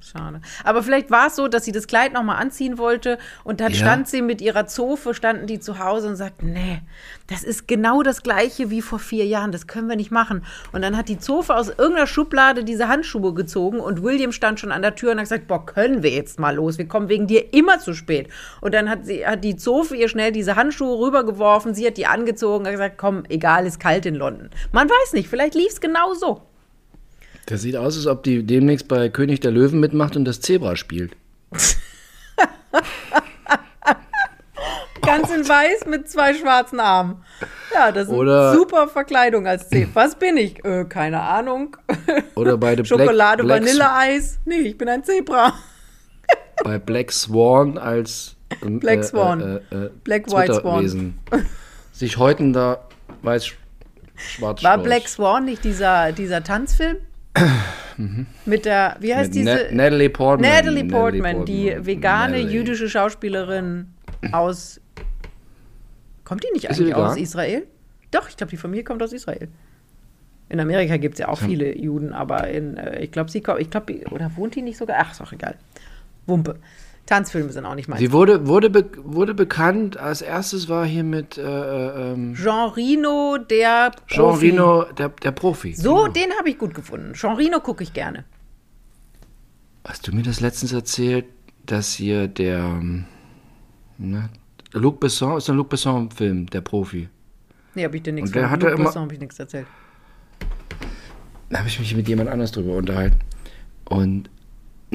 [0.00, 0.40] schade.
[0.64, 3.78] Aber vielleicht war es so, dass sie das Kleid nochmal anziehen wollte und dann Ja.
[3.78, 6.82] stand sie mit ihrer Zofe, standen die zu Hause und sagt, nee,
[7.28, 10.44] das ist genau das gleiche wie vor vier Jahren, das können wir nicht machen.
[10.72, 14.72] Und dann hat die Zofe aus irgendeiner Schublade diese Handschuhe gezogen und William stand schon
[14.72, 17.26] an der Tür und hat gesagt, boah, können wir jetzt mal los, wir kommen wegen
[17.26, 18.28] dir immer zu spät.
[18.60, 22.06] Und dann hat, sie, hat die Zofe ihr schnell diese Handschuhe rübergeworfen, sie hat die
[22.06, 24.50] angezogen und hat gesagt, komm, egal, ist kalt in London.
[24.72, 26.42] Man weiß nicht, vielleicht lief es genau so.
[27.46, 30.76] Das sieht aus, als ob die demnächst bei König der Löwen mitmacht und das Zebra
[30.76, 31.16] spielt.
[35.02, 37.24] Ganz in weiß mit zwei schwarzen Armen.
[37.74, 39.90] Ja, das ist Oder- eine super Verkleidung als Zebra.
[39.94, 40.64] Was bin ich?
[40.64, 41.76] Äh, keine Ahnung.
[42.36, 44.38] Oder bei The Schokolade, Black, Vanilleeis.
[44.44, 45.54] Nee, ich bin ein Zebra.
[46.64, 49.40] bei Black Swan als ähm, Black Swan.
[49.40, 50.62] Äh, äh, äh, Black White Swan.
[50.62, 51.18] Zwitterwesen.
[51.92, 52.84] Sich häutender
[53.22, 56.98] weiß-schwarz War Black Swan nicht dieser, dieser Tanzfilm?
[58.46, 59.68] Mit der, wie heißt Mit diese?
[59.70, 60.50] Na Natalie Portman.
[60.50, 61.86] Natalie Portman, die Portman.
[61.86, 62.58] vegane Natalie.
[62.58, 63.92] jüdische Schauspielerin
[64.32, 64.80] aus.
[66.24, 67.16] Kommt die nicht Ist eigentlich aus?
[67.16, 67.66] Israel?
[68.10, 69.48] Doch, ich glaube, die Familie kommt aus Israel.
[70.48, 73.60] In Amerika gibt es ja auch viele Juden, aber in, äh, ich glaube, sie kommt,
[73.60, 74.96] ich glaube, oder wohnt die nicht sogar?
[75.00, 75.56] Ach, ist auch egal.
[76.26, 76.58] Wumpe.
[77.06, 78.00] Tanzfilme sind auch nicht meins.
[78.00, 82.70] Sie wurde, wurde, be wurde bekannt, als erstes war hier mit äh, äh, ähm, Jean
[82.70, 84.50] Reno, der Jean Profi.
[84.50, 85.74] Reno, der, der Profi.
[85.74, 86.08] So, Genau.
[86.08, 87.12] den habe ich gut gefunden.
[87.14, 88.24] Jean Reno gucke ich gerne.
[89.84, 91.24] Hast du mir das letztens erzählt,
[91.66, 93.04] dass hier der ähm,
[93.98, 94.28] na,
[94.72, 97.08] Luc Besson, ist ein Luc Besson-Film, der Profi.
[97.74, 99.66] Nee, habe ich dir nichts hatte Luc immer- Besson habe ich nichts erzählt.
[101.50, 103.18] Da habe ich mich mit jemand anders drüber unterhalten.
[103.84, 104.30] Und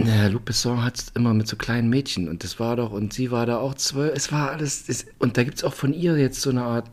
[0.06, 2.30] na, Luc Besson hat es immer mit so kleinen Mädchen.
[2.30, 4.14] Und das war doch, und sie war da auch zwölf.
[4.16, 4.88] Es war alles.
[4.88, 6.90] Es, und da gibt es auch von ihr jetzt so eine Art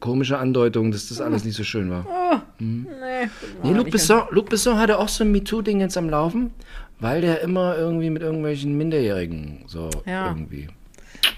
[0.00, 2.42] komische Andeutung, dass das alles nicht so schön war.
[2.58, 3.28] Nee,
[3.62, 6.50] Nee, Luc Besson, Luc Besson hatte auch so ein MeToo-Ding jetzt am Laufen,
[6.98, 10.28] weil der immer irgendwie mit irgendwelchen Minderjährigen so Ja.
[10.28, 10.68] irgendwie.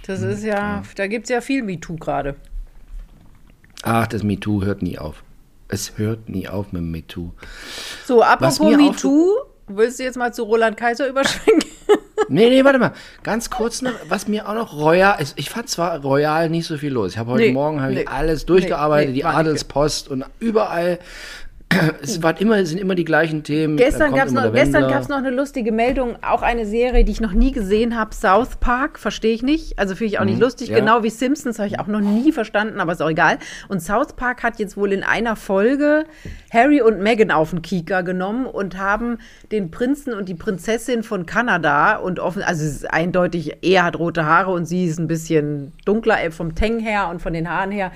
[0.06, 2.36] Das ist ja, da gibt es ja viel MeToo gerade.
[3.82, 5.22] Ach, das MeToo hört nie auf.
[5.68, 7.32] Es hört nie auf mit dem MeToo.
[8.06, 9.32] So, apropos MeToo,
[9.68, 11.70] willst du jetzt mal zu Roland Kaiser überschwenken?
[12.28, 12.92] Nee, nee, warte mal.
[13.22, 16.76] Ganz kurz noch, was mir auch noch Royal, ich, ich fand zwar Royal nicht so
[16.76, 17.12] viel los.
[17.12, 18.00] Ich habe heute Nee, Morgen habe nee.
[18.00, 20.98] ich alles durchgearbeitet, Nee, die Adelspost und überall.
[22.00, 23.76] Es waren immer, sind immer die gleichen Themen.
[23.76, 27.20] Gestern gab es noch, gestern gab's noch eine lustige Meldung, auch eine Serie, die ich
[27.20, 29.78] noch nie gesehen habe, South Park, verstehe ich nicht.
[29.78, 30.74] Also finde ich auch nicht lustig, Mhm.
[30.74, 30.80] ja.
[30.80, 33.38] genau wie Simpsons habe ich auch noch nie verstanden, aber ist auch egal.
[33.68, 36.04] Und South Park hat jetzt wohl in einer Folge
[36.52, 39.18] Harry und Meghan auf den Kieker genommen und haben
[39.50, 43.98] den Prinzen und die Prinzessin von Kanada und offen, also es ist eindeutig, er hat
[43.98, 47.50] rote Haare und sie ist ein bisschen dunkler äh, vom Teng her und von den
[47.50, 47.90] Haaren her.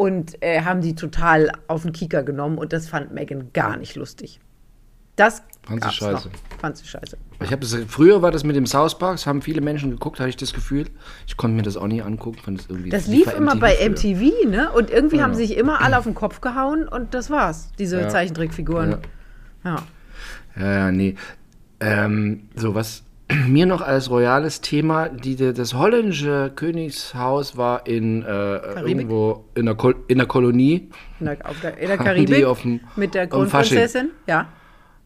[0.00, 3.96] Und äh, haben die total auf den Kieker genommen und das fand Megan gar nicht
[3.96, 4.40] lustig.
[5.16, 6.28] Das Fand sie scheiße.
[6.28, 6.58] Noch.
[6.58, 7.18] Fand sie scheiße.
[7.42, 10.18] Ich habe das früher war das mit dem South Park, das haben viele Menschen geguckt,
[10.18, 10.86] hatte ich das Gefühl.
[11.26, 12.88] Ich konnte mir das auch nie angucken, fand das irgendwie.
[12.88, 13.90] Das lief immer bei früher.
[13.90, 14.72] MTV, ne?
[14.72, 15.28] Und irgendwie Genau.
[15.28, 17.70] haben sich immer alle auf den Kopf gehauen und das war's.
[17.78, 18.08] Diese Ja.
[18.08, 18.96] Zeichentrickfiguren.
[19.64, 19.76] Ja.
[20.56, 21.14] Ja, ja, nee.
[21.80, 23.02] Ähm, so, was
[23.48, 29.74] mir noch als royales Thema, die, das holländische Königshaus war in äh, irgendwo in der,
[29.74, 30.90] Kol in der Kolonie.
[31.20, 33.26] In der, der, in der Karibik dem- mit der.
[33.26, 34.10] Kronprinzessin.
[34.26, 34.48] Ja.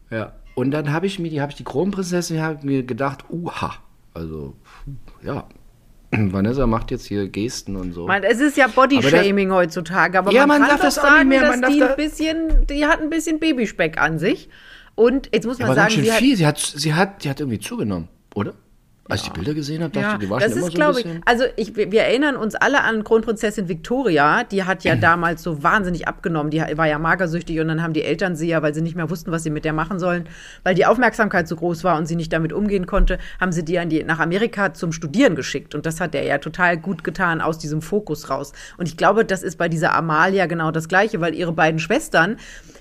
[0.09, 0.33] Ja.
[0.55, 3.75] Und dann habe ich mir, die habe ich die Kronprinzessin, habe mir gedacht, uha,
[4.13, 4.55] also
[5.21, 5.45] ja,
[6.11, 8.07] Vanessa macht jetzt hier Gesten und so.
[8.07, 11.27] Man, es ist ja Bodyshaming heutzutage, aber Ja, man, man kann darf doch das sagen,
[11.27, 14.49] mehr, dass die ein bisschen, die hat ein bisschen Babyspeck an sich.
[14.95, 16.37] Und jetzt muss man aber ganz sagen, sie hat, viel.
[16.37, 18.53] Sie hat, sie hat, die hat irgendwie zugenommen, oder?
[19.07, 20.73] Als ich die Bilder gesehen habe, dachte Ja, ich, die war das schon immer ist,
[20.73, 21.21] so ein glaube ich, bisschen.
[21.25, 26.07] also ich, wir erinnern uns alle an Kronprinzessin Victoria, die hat ja damals so wahnsinnig
[26.07, 28.95] abgenommen, die war ja magersüchtig und dann haben die Eltern sie ja, weil sie nicht
[28.95, 30.27] mehr wussten, was sie mit der machen sollen,
[30.63, 33.79] weil die Aufmerksamkeit so groß war und sie nicht damit umgehen konnte, haben sie die,
[33.87, 37.59] die nach Amerika zum Studieren geschickt und das hat er ja total gut getan aus
[37.59, 38.53] diesem Fokus raus.
[38.79, 42.37] Und ich glaube, das ist bei dieser Amalia genau das Gleiche, weil ihre beiden Schwestern,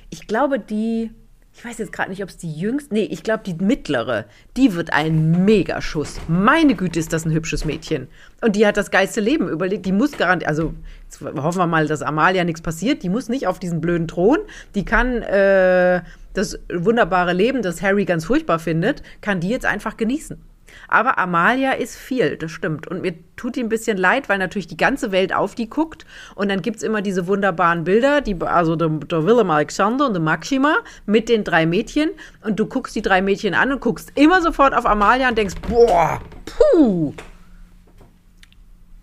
[0.09, 1.11] ich glaube, die
[1.57, 4.25] ich weiß jetzt gerade nicht, ob es die jüngste, nee, ich glaube die mittlere,
[4.57, 6.21] die wird ein Megaschuss.
[6.27, 8.09] Meine Güte, ist das ein hübsches Mädchen.
[8.41, 9.87] Und die hat das geilste Leben überlegt.
[9.87, 10.75] Die muss garantiert, also
[11.23, 13.05] hoffen wir mal, dass Amalia nichts passiert.
[13.05, 14.39] Die muss nicht auf diesen blöden Thron.
[14.75, 19.97] Die kann äh, das wunderbare Leben, das Harry ganz furchtbar findet, kann die jetzt einfach
[19.97, 20.37] genießen.
[20.89, 22.87] Aber Amalia ist viel, das stimmt.
[22.89, 26.07] Und mir tut die ein bisschen leid, weil natürlich die ganze Welt auf die guckt.
[26.35, 30.13] Und dann gibt es immer diese wunderbaren Bilder, die, also der, der Willem Alexander und
[30.15, 32.11] der Maxima mit den drei Mädchen.
[32.43, 35.55] Und du guckst die drei Mädchen an und guckst immer sofort auf Amalia und denkst,
[35.69, 37.13] boah, puh.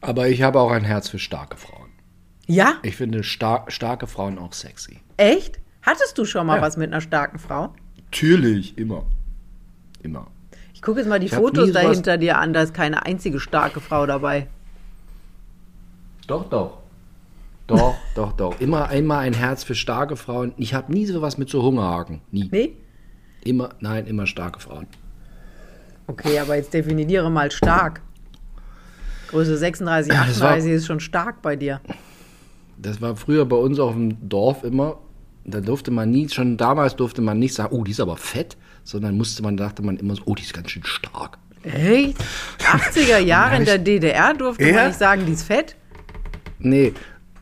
[0.01, 1.89] Aber ich habe auch ein Herz für starke Frauen.
[2.47, 4.99] Ja, Ich finde star starke Frauen auch sexy.
[5.17, 5.59] echt?
[5.83, 6.61] Hattest du schon mal Ja.
[6.61, 7.73] was mit einer starken Frau?
[7.95, 9.05] Natürlich, immer.
[10.03, 10.27] Immer.
[10.81, 13.05] Ich gucke jetzt mal die Ich Fotos nie sowas- dahinter dir an, da ist keine
[13.05, 14.47] einzige starke Frau dabei.
[16.25, 16.79] Doch, doch.
[17.67, 18.59] Doch, doch, doch.
[18.59, 20.53] Immer einmal ein Herz für starke Frauen.
[20.57, 22.21] Ich habe nie sowas mit so Hungerhaken.
[22.31, 22.49] Nie.
[22.51, 22.73] Nee?
[23.43, 24.87] Immer, nein, immer starke Frauen.
[26.07, 28.01] Okay, aber jetzt definiere mal stark.
[29.29, 31.79] Größe 36, Ja, das war- 38 ist schon stark bei dir.
[32.77, 34.97] Das war früher bei uns auf dem Dorf immer.
[35.45, 38.57] Da durfte man nie, schon damals durfte man nicht sagen, oh, die ist aber fett,
[38.83, 41.37] sondern musste man, dachte man immer so, oh, die ist ganz schön stark.
[41.63, 42.17] Echt?
[42.59, 44.73] 80er Jahre in der DDR durfte Ja?
[44.75, 45.75] man nicht sagen, die ist fett?
[46.59, 46.93] Nee,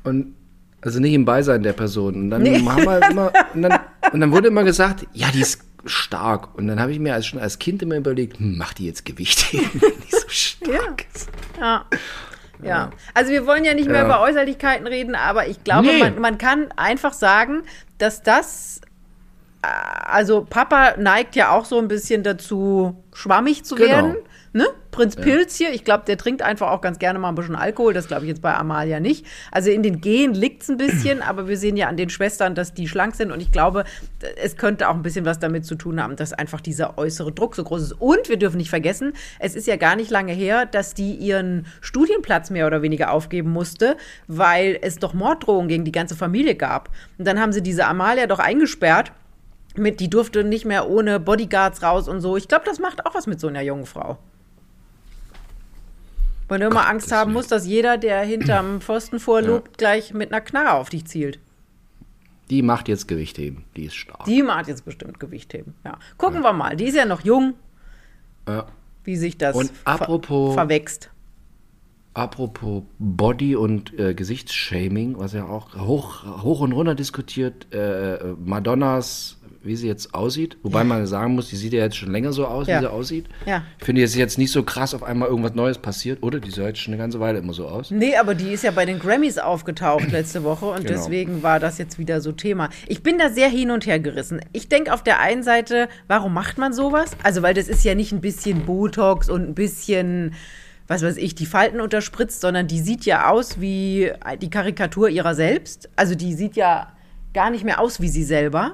[0.04, 0.36] und
[0.82, 2.16] also nicht im Beisein der Person.
[2.16, 2.60] Und dann Nee.
[2.60, 3.80] wir immer, und dann,
[4.12, 6.58] und dann wurde immer gesagt, ja, die ist stark.
[6.58, 9.06] Und dann habe ich mir als, schon als Kind immer überlegt, hm, macht die jetzt
[9.06, 9.60] Gewicht, die
[10.10, 11.30] so stark ist.
[11.60, 11.86] Ja.
[12.62, 14.06] Ja, also wir wollen ja nicht mehr Ja.
[14.06, 16.00] über Äußerlichkeiten reden, aber ich glaube, Nee.
[16.00, 17.62] man, man kann einfach sagen,
[18.00, 18.79] dass das,
[19.62, 23.90] also Papa neigt ja auch so ein bisschen dazu, schwammig zu Genau.
[23.90, 24.16] werden.
[24.52, 24.66] Ne?
[24.90, 27.94] Prinz Pilz hier, ich glaube, der trinkt einfach auch ganz gerne mal ein bisschen Alkohol.
[27.94, 29.24] Das glaube ich jetzt bei Amalia nicht.
[29.52, 32.56] Also in den Genen liegt es ein bisschen, aber wir sehen ja an den Schwestern,
[32.56, 33.32] dass die schlank sind.
[33.32, 33.84] Und ich glaube,
[34.42, 37.56] es könnte auch ein bisschen was damit zu tun haben, dass einfach dieser äußere Druck
[37.56, 37.92] so groß ist.
[37.94, 41.68] Und wir dürfen nicht vergessen, es ist ja gar nicht lange her, dass die ihren
[41.82, 46.90] Studienplatz mehr oder weniger aufgeben musste, weil es doch Morddrohungen gegen die ganze Familie gab.
[47.20, 49.12] Und dann haben sie diese Amalia doch eingesperrt.
[49.80, 52.38] Mit, die durfte nicht mehr ohne Bodyguards raus und so.
[52.38, 54.18] Ich glaube, das macht auch was mit so einer jungen Frau.
[56.48, 60.32] Wenn du immer Gott, Angst haben musst, dass jeder, der hinterm Pfosten vorlugt, gleich mit
[60.32, 61.40] einer Knarre auf dich zielt.
[62.50, 64.26] Die macht jetzt Gewicht heben, die ist stark.
[64.26, 65.76] Die mag jetzt bestimmt Gewicht heben.
[65.86, 66.00] Ja.
[66.18, 66.76] Gucken wir mal.
[66.76, 67.54] Die ist ja noch jung,
[68.48, 68.66] Ja.
[69.04, 71.12] wie sich das Und apropos- ver verwächst.
[72.16, 79.39] Apropos Body und äh, Gesichtsshaming, was ja auch hoch, hoch und runter diskutiert, äh, Madonnas,
[79.70, 80.58] wie sie jetzt aussieht.
[80.64, 82.76] Wobei man sagen muss, die sieht ja jetzt schon länger so aus, Ja.
[82.78, 83.26] wie sie aussieht.
[83.46, 83.64] Ja.
[83.80, 86.42] Ich finde, es ist jetzt nicht so krass auf einmal irgendwas Neues passiert, oder?
[86.42, 87.92] Die sah jetzt schon eine ganze Weile immer so aus.
[87.92, 90.90] Nee, aber die ist ja bei den Grammys aufgetaucht letzte Woche und Genau.
[91.00, 92.70] deswegen war das jetzt wieder so Thema.
[92.88, 94.42] Ich bin da sehr hin und her gerissen.
[94.52, 97.12] Ich denke auf der einen Seite, warum macht man sowas?
[97.24, 100.34] Also, weil das ist ja nicht ein bisschen Botox und ein bisschen,
[100.88, 105.36] was weiß ich, die Falten unterspritzt, sondern die sieht ja aus wie die Karikatur ihrer
[105.36, 105.88] selbst.
[105.96, 106.94] Also, die sieht ja
[107.32, 108.74] gar nicht mehr aus wie sie selber.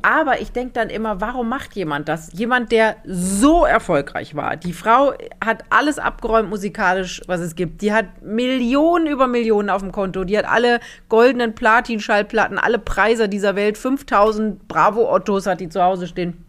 [0.00, 2.30] Aber ich denke dann immer, warum macht jemand das?
[2.32, 4.56] Jemand, der so erfolgreich war.
[4.56, 5.12] Die Frau
[5.44, 7.82] hat alles abgeräumt musikalisch, was es gibt.
[7.82, 10.24] Die hat Millionen über Millionen auf dem Konto.
[10.24, 13.76] Die hat alle goldenen Platin-Schallplatten, alle Preise dieser Welt.
[13.76, 16.44] 5000 Bravo-Ottos hat die zu Hause stehen.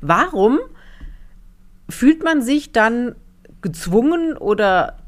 [0.00, 0.60] Warum
[1.88, 3.16] fühlt man sich dann
[3.60, 4.98] gezwungen oder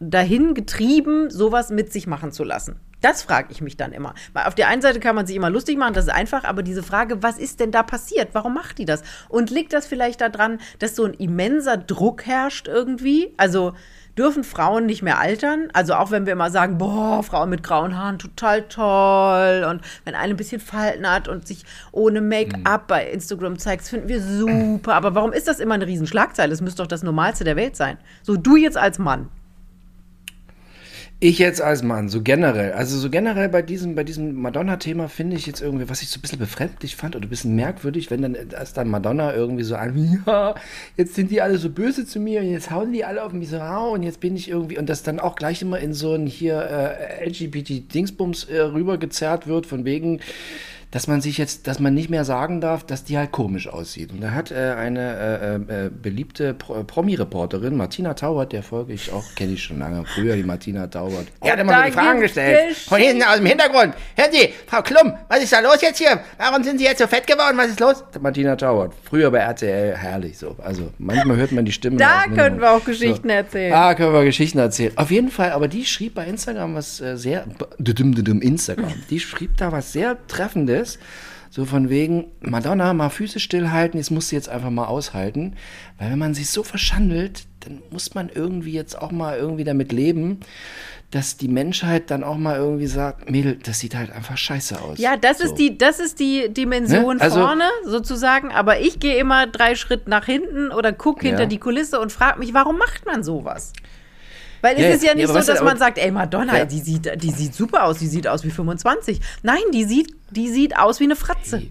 [0.00, 2.80] dahin getrieben, sowas mit sich machen zu lassen?
[3.06, 4.14] Das frage ich mich dann immer.
[4.32, 6.64] Weil auf der einen Seite kann man sich immer lustig machen, das ist einfach, aber
[6.64, 8.30] diese Frage, was ist denn da passiert?
[8.32, 9.04] Warum macht die das?
[9.28, 13.32] Und liegt das vielleicht daran, dass so ein immenser Druck herrscht irgendwie?
[13.36, 13.74] Also
[14.18, 15.68] dürfen Frauen nicht mehr altern?
[15.72, 19.64] Also auch wenn wir immer sagen, boah, Frauen mit grauen Haaren, total toll.
[19.70, 23.90] Und wenn eine ein bisschen Falten hat und sich ohne Make-up bei Instagram zeigt, das
[23.90, 24.94] finden wir super.
[24.94, 26.50] Aber warum ist das immer eine Riesenschlagzeile?
[26.50, 27.98] Das müsste doch das Normalste der Welt sein.
[28.24, 29.28] So, du jetzt als Mann.
[31.18, 35.34] Ich jetzt als Mann, so generell, also so generell bei diesem, bei diesem Madonna-Thema finde
[35.36, 38.20] ich jetzt irgendwie, was ich so ein bisschen befremdlich fand oder ein bisschen merkwürdig, wenn
[38.20, 40.54] dann erst dann Madonna irgendwie so an, ja,
[40.98, 43.48] jetzt sind die alle so böse zu mir und jetzt hauen die alle auf mich
[43.48, 46.12] so rau und jetzt bin ich irgendwie, und das dann auch gleich immer in so
[46.12, 50.20] ein hier äh, LGBT-Dingsbums äh, rübergezerrt wird, von wegen,
[50.96, 54.12] dass man sich jetzt, dass man nicht mehr sagen darf, dass die halt komisch aussieht.
[54.12, 59.12] Und da hat äh, eine äh, äh, beliebte Pro Promi-Reporterin, Martina Taubert, der folge ich
[59.12, 61.26] auch, kenne ich schon lange, früher die Martina Taubert.
[61.44, 62.76] Die hat immer so da die Fragen gestellt.
[62.76, 63.92] Von hinten aus dem Hintergrund.
[64.16, 66.18] Hören Sie, Frau Klum, was ist da los jetzt hier?
[66.38, 67.58] Warum sind Sie jetzt so fett geworden?
[67.58, 68.02] Was ist los?
[68.18, 70.56] Martina Taubert, früher bei RTL, herrlich so.
[70.64, 71.98] Also manchmal hört man die Stimme.
[71.98, 72.86] Da können wir auch.
[72.86, 73.74] Geschichten erzählen.
[73.74, 74.96] Ah, können wir Geschichten erzählen.
[74.96, 77.44] Auf jeden Fall, aber die schrieb bei Instagram was äh, sehr,
[78.40, 80.85] Instagram, die schrieb da was sehr Treffendes.
[81.50, 85.54] So von wegen, Madonna, mal Füße stillhalten, das musst du jetzt einfach mal aushalten.
[85.98, 89.90] Weil wenn man sich so verschandelt, dann muss man irgendwie jetzt auch mal irgendwie damit
[89.92, 90.40] leben,
[91.12, 94.98] dass die Menschheit dann auch mal irgendwie sagt, Mädel, das sieht halt einfach scheiße aus.
[94.98, 95.44] Ja, das so.
[95.44, 97.22] ist die, das ist die Dimension Ne?
[97.22, 98.50] Also- vorne sozusagen.
[98.52, 101.48] Aber ich gehe immer drei Schritt nach hinten oder gucke hinter Ja.
[101.48, 103.72] die Kulisse und frage mich, warum macht man sowas?
[104.66, 107.30] Weil Ja, es ist ja nicht so, dass man sagt, ey Madonna, die sieht, die
[107.30, 109.20] sieht super aus, die sieht aus wie 25.
[109.44, 111.62] Nein, die sieht, die sieht aus wie eine Fratze.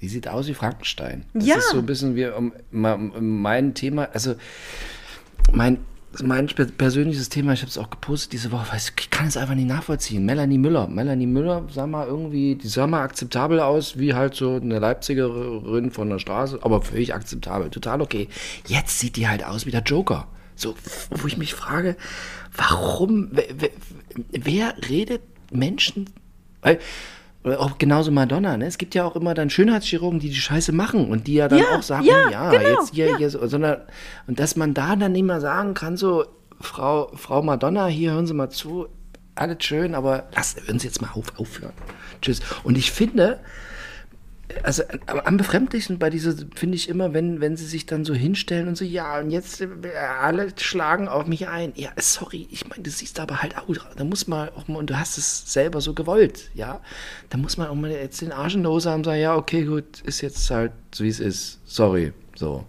[0.00, 1.24] Die sieht aus wie Frankenstein.
[1.34, 1.56] Das Ja.
[1.56, 4.36] ist so ein bisschen wie um, um mein Thema, also
[5.52, 5.78] mein,
[6.22, 9.56] mein persönliches Thema, ich habe es auch gepostet diese Woche, weil ich kann es einfach
[9.56, 10.24] nicht nachvollziehen.
[10.24, 10.86] Melanie Müller.
[10.86, 15.90] Melanie Müller, sag mal, irgendwie, die sah mal akzeptabel aus, wie halt so eine Leipzigerin
[15.90, 18.28] von der Straße, aber völlig akzeptabel, total okay.
[18.68, 20.28] Jetzt sieht die halt aus wie der Joker.
[20.56, 20.74] So,
[21.10, 21.96] wo ich mich frage,
[22.56, 23.70] warum, wer,
[24.30, 26.10] wer, redet Menschen,
[26.62, 26.78] weil,
[27.44, 28.66] auch genauso Madonna, ne?
[28.66, 31.60] Es gibt ja auch immer dann Schönheitschirurgen, die die Scheiße machen und die ja dann
[31.60, 33.16] Ja, auch sagen, ja, ja, genau, jetzt hier, ja.
[33.18, 33.82] hier so, sondern,
[34.26, 36.24] und dass man da dann mehr sagen kann, so,
[36.60, 38.88] Frau, Frau Madonna, hier hören Sie mal zu,
[39.36, 41.74] alles schön, aber lassen hören Sie jetzt mal auf, aufhören.
[42.22, 42.40] Tschüss.
[42.64, 43.38] Und ich finde,
[44.62, 48.68] also am, befremdlichsten bei dieser finde ich immer, wenn, wenn sie sich dann so hinstellen
[48.68, 49.68] und so, ja, und jetzt äh,
[50.20, 51.72] alle schlagen auf mich ein.
[51.76, 53.66] Ja, sorry, ich meine, du siehst aber halt auch,
[53.96, 56.80] da muss man auch mal, und du hast es selber so gewollt, ja,
[57.30, 59.36] da muss man auch mal jetzt den Arsch in der Hose haben und sagen, ja,
[59.36, 61.60] okay, gut, ist jetzt halt so, wie es ist.
[61.64, 62.64] Sorry, so.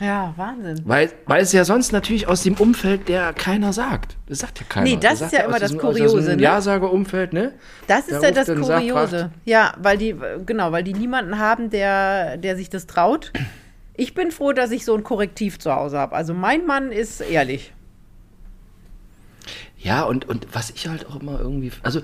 [0.00, 0.80] Ja, Wahnsinn.
[0.86, 4.16] Weil, weil es ja sonst natürlich aus dem Umfeld der keiner sagt.
[4.26, 4.84] Das sagt ja keiner.
[4.86, 6.42] Nee, das sagt ist ja immer das diesem- Kuriose, ne?
[6.42, 7.52] Ja-Sager-Umfeld, ne?
[7.86, 9.30] Das ist Der ja das sagt, Kuriose.
[9.44, 13.30] Ja, weil die, genau, weil die niemanden haben, der, der sich das traut.
[13.94, 16.16] Ich bin froh, dass ich so ein Korrektiv zu Hause habe.
[16.16, 17.74] Also mein Mann ist ehrlich.
[19.78, 21.72] Ja, und, und was ich halt auch immer irgendwie.
[21.82, 22.00] Also,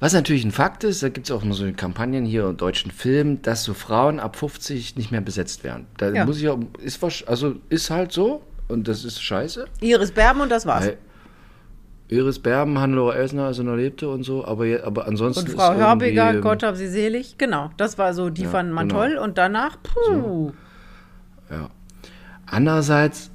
[0.00, 2.90] was natürlich ein Fakt ist, da gibt es auch immer so Kampagnen hier in deutschen
[2.90, 5.86] Filmen, dass so Frauen ab 50 nicht mehr besetzt werden.
[5.96, 6.24] Da Ja.
[6.24, 6.58] muss ich auch.
[6.80, 8.42] Ist, also, ist halt so.
[8.68, 9.64] Und das ist scheiße.
[9.80, 10.86] Iris Berben und das war's.
[10.86, 10.98] Weil
[12.10, 15.42] Iris Berben, Hannelore Elsner, also noch lebte und so, aber, aber ansonsten.
[15.42, 17.36] Und ist Frau irgendwie, Hörbiger, ähm, Gott hab sie selig.
[17.38, 19.00] Genau, das war so, die Ja, fanden man genau.
[19.02, 19.16] toll.
[19.18, 20.52] Und danach, puh.
[21.50, 21.70] Ja.
[22.46, 23.30] Andererseits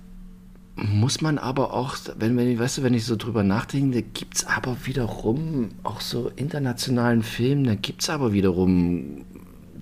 [0.75, 4.37] muss man aber auch, wenn, wenn, ich- weißt du, wenn ich so drüber nachdenke, gibt
[4.37, 9.25] es aber wiederum auch so internationalen Film, da gibt es aber wiederum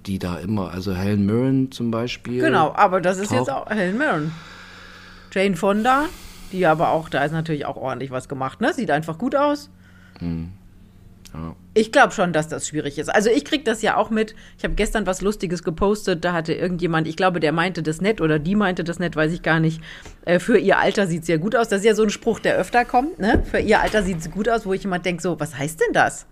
[0.07, 2.41] die da immer, also Helen Mirren zum Beispiel.
[2.41, 4.31] Genau, aber das ist jetzt auch Helen Mirren.
[5.31, 6.05] Jane Fonda,
[6.51, 8.73] die aber auch, da ist natürlich auch ordentlich was gemacht, ne?
[8.73, 9.69] Sieht einfach gut aus.
[11.33, 11.55] Ja.
[11.73, 13.07] Ich glaube schon, dass das schwierig ist.
[13.07, 14.35] Also ich kriege das ja auch mit.
[14.57, 16.25] Ich habe gestern was Lustiges gepostet.
[16.25, 19.31] Da hatte irgendjemand, ich glaube, der meinte das nett oder die meinte das nett, weiß
[19.31, 19.81] ich gar nicht.
[20.25, 21.69] Äh, für ihr Alter sieht sie ja gut aus.
[21.69, 23.19] Das ist ja so ein Spruch, der öfter kommt.
[23.19, 23.41] Ne?
[23.49, 25.93] Für ihr Alter sieht sie gut aus, wo ich immer denke, so, was heißt denn
[25.93, 26.25] das?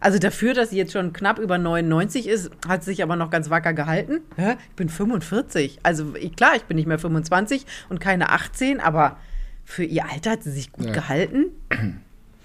[0.00, 3.30] Also dafür, dass sie jetzt schon knapp über 99 ist, hat sie sich aber noch
[3.30, 4.22] ganz wacker gehalten.
[4.34, 4.56] Hä?
[4.70, 5.78] Ich bin 45.
[5.84, 9.16] Also ich, klar, ich bin nicht mehr 25 und keine 18, aber
[9.64, 10.92] für ihr Alter hat sie sich gut Ja.
[10.92, 11.44] gehalten.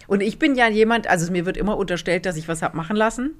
[0.08, 2.96] Und ich bin ja jemand, also mir wird immer unterstellt, dass ich was hab machen
[2.96, 3.36] lassen.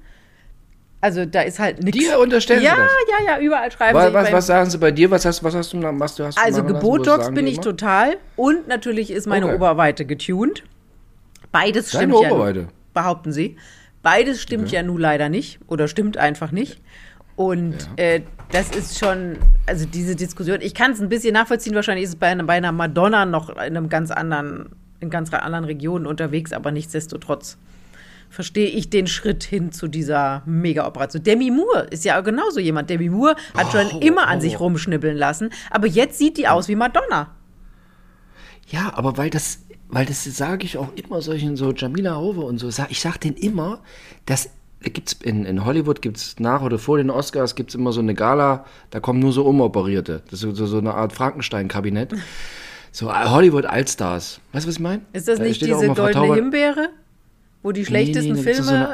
[1.00, 1.98] Also da ist halt nichts.
[2.00, 2.90] Dir unterstellen ja, sie das?
[3.26, 4.14] ja, ja, überall schreiben Was, sie.
[4.14, 5.10] was, was sagen sie bei dir?
[5.10, 8.16] Was hast, was hast du, was du hast also Gebotox bin ich total.
[8.36, 9.54] Und natürlich ist meine Okay.
[9.54, 10.64] Oberweite getuned.
[11.52, 12.30] Beides Deine stimmt ja.
[12.32, 12.58] Oberweite?
[12.60, 13.56] nun, Behaupten sie.
[14.02, 15.60] Beides stimmt ja nun leider nicht.
[15.68, 16.80] Oder stimmt einfach nicht.
[17.36, 18.04] Und Ja.
[18.04, 22.10] äh, das ist schon, also diese Diskussion, ich kann es ein bisschen nachvollziehen, wahrscheinlich ist
[22.10, 26.06] es bei, einer- bei einer Madonna noch in einem ganz anderen, in ganz anderen Regionen
[26.06, 27.58] unterwegs, aber nichtsdestotrotz
[28.30, 31.22] verstehe ich den Schritt hin zu dieser Mega-Operation.
[31.22, 32.90] Demi Moore ist ja genauso jemand.
[32.90, 34.40] Demi Moore hat schon Oh, immer an oh.
[34.40, 37.34] sich rumschnibbeln lassen, aber jetzt sieht die aus wie Madonna.
[38.68, 42.58] Ja, aber weil das, weil das sage ich auch immer solchen so Jamila Hove und
[42.58, 43.80] so, ich sag denen immer,
[44.26, 48.14] dass gibt's in, in Hollywood gibt's nach oder vor den Oscars gibt's immer so eine
[48.14, 50.22] Gala, da kommen nur so Umoperierte.
[50.30, 52.14] Das ist so, so eine Art Frankenstein-Kabinett.
[52.92, 54.40] So äh, Hollywood Allstars.
[54.52, 55.02] Weißt du, was ich meine?
[55.12, 56.88] Ist das Da nicht diese goldene Tauber- Himbeere?
[57.62, 58.88] Wo die schlechtesten nee, da gibt's Filme.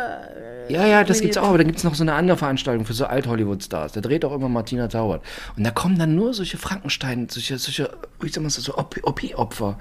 [0.69, 2.95] so Ja, ja, das gibt's auch, aber dann gibt's noch so eine andere Veranstaltung für
[2.95, 3.93] so Alt-Hollywood-Stars.
[3.93, 5.23] Da dreht auch immer Martina Taubert.
[5.57, 9.79] Und da kommen dann nur solche Frankenstein, solche, solche, soll man das, so OP-Opfer.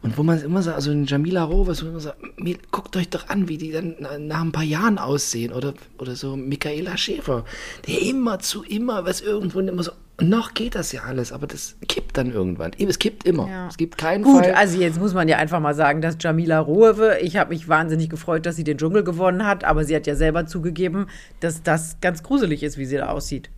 [0.00, 3.08] Und wo man immer so, also in Jamila Rowe, wo man sagt, mir- guckt euch
[3.08, 5.52] doch an, wie die dann na- nach ein paar Jahren aussehen.
[5.52, 7.44] Oder, oder so Michaela Schäfer,
[7.86, 11.76] der immer zu immer, was irgendwo immer so, noch geht das ja alles, aber das
[11.88, 12.72] kippt dann irgendwann.
[12.78, 13.48] Es kippt immer.
[13.48, 13.68] Ja.
[13.68, 14.54] Es gibt keinen Gut, Fall.
[14.54, 18.08] also jetzt muss man ja einfach mal sagen, dass Jamila Rowe, ich habe mich wahnsinnig
[18.08, 21.06] gefreut, dass sie den Dschungel gewonnen hat, aber sie hat ja selber zugegeben,
[21.40, 23.50] dass das ganz gruselig ist, wie sie da aussieht.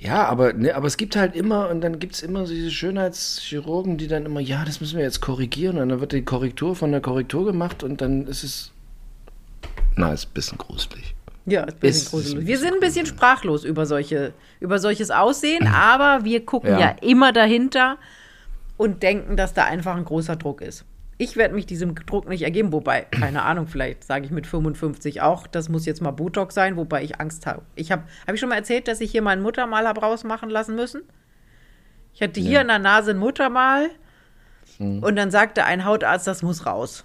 [0.00, 2.70] Ja, aber, ne, aber es gibt halt immer, und dann gibt es immer so diese
[2.70, 5.78] Schönheitschirurgen, die dann immer, ja, das müssen wir jetzt korrigieren.
[5.78, 8.72] Und dann wird die Korrektur von der Korrektur gemacht und dann ist es.
[9.96, 11.14] Na, ist ein bisschen gruselig.
[11.46, 12.38] Ja, ist ein bisschen Ist- ist gruselig.
[12.44, 16.78] ein Wir sind ein bisschen sprachlos über, solche, über solches Aussehen, aber wir gucken ja.
[16.78, 16.96] Ja.
[17.02, 17.96] immer dahinter
[18.76, 20.84] und denken, dass da einfach ein großer Druck ist.
[21.20, 25.20] Ich werde mich diesem Druck nicht ergeben, wobei, keine Ahnung, vielleicht sage ich mit 55
[25.20, 27.62] auch, das muss jetzt mal Botox sein, wobei ich Angst habe.
[27.74, 30.76] Ich habe, habe ich schon mal erzählt, dass ich hier meinen Muttermal habe rausmachen lassen
[30.76, 31.02] müssen?
[32.14, 32.60] Ich hatte hier Ja.
[32.62, 33.90] in der Nase ein Muttermal
[34.78, 37.04] und dann sagte ein Hautarzt, das muss raus.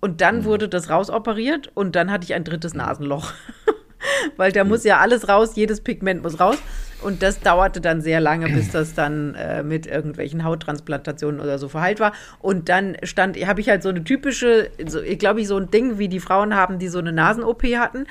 [0.00, 3.32] Und dann wurde das rausoperiert und dann hatte ich ein drittes Nasenloch.
[4.36, 6.58] Weil da muss ja alles raus, jedes Pigment muss raus.
[7.02, 11.68] Und das dauerte dann sehr lange, bis das dann äh, mit irgendwelchen Hauttransplantationen oder so
[11.68, 12.12] verheilt war.
[12.40, 15.98] Und dann stand, habe ich halt so eine typische, so, glaube ich, so ein Ding,
[15.98, 18.06] wie die Frauen haben, die so eine Nasen-OP hatten,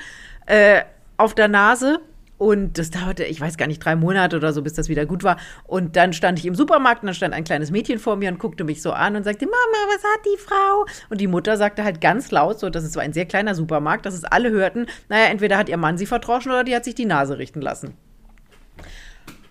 [0.46, 0.82] äh,
[1.16, 2.00] auf der Nase.
[2.40, 5.24] Und das dauerte, ich weiß gar nicht, drei Monate oder so, bis das wieder gut
[5.24, 5.36] war.
[5.66, 8.38] Und dann stand ich im Supermarkt und dann stand ein kleines Mädchen vor mir und
[8.38, 10.86] guckte mich so an und sagte, Mama, was hat die Frau?
[11.10, 14.06] Und die Mutter sagte halt ganz laut, so, das ist so ein sehr kleiner Supermarkt,
[14.06, 16.94] dass es alle hörten, naja, entweder hat ihr Mann sie verdroschen oder die hat sich
[16.94, 17.92] die Nase richten lassen.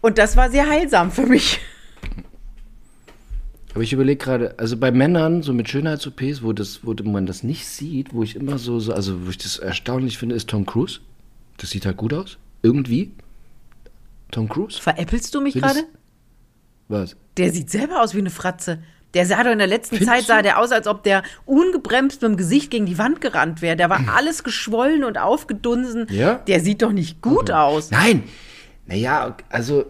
[0.01, 1.59] Und das war sehr heilsam für mich.
[3.73, 7.43] Aber ich überlege gerade, also bei Männern, so mit Schönheits-OPs, wo, das, wo man das
[7.43, 10.65] nicht sieht, wo ich immer so, so, also wo ich das erstaunlich finde, ist Tom
[10.65, 10.99] Cruise.
[11.57, 12.37] Das sieht halt gut aus.
[12.61, 13.11] Irgendwie.
[14.31, 14.81] Tom Cruise?
[14.81, 15.83] Veräppelst du mich gerade?
[16.87, 17.15] Was?
[17.37, 18.79] Der sieht selber aus wie eine Fratze.
[19.13, 22.21] Der sah doch in der letzten Findest Zeit, sah der aus, als ob der ungebremst
[22.21, 23.75] mit dem Gesicht gegen die Wand gerannt wäre.
[23.75, 26.07] Der war alles geschwollen und aufgedunsen.
[26.09, 26.35] Ja?
[26.35, 27.91] Der sieht doch nicht gut aus.
[27.91, 28.23] Nein!
[28.89, 29.85] Naja, also.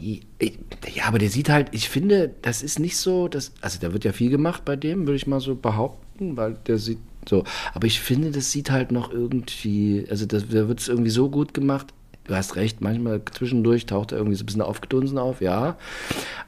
[0.00, 4.04] Ja, aber der sieht halt, ich finde, das ist nicht so, das, also da wird
[4.04, 7.42] ja viel gemacht bei dem, würde ich mal so behaupten, weil der sieht so,
[7.74, 11.28] aber ich finde, das sieht halt noch irgendwie, also das, da wird es irgendwie so
[11.28, 11.88] gut gemacht,
[12.24, 15.76] du hast recht, manchmal zwischendurch taucht er irgendwie so ein bisschen aufgedunsen auf, ja,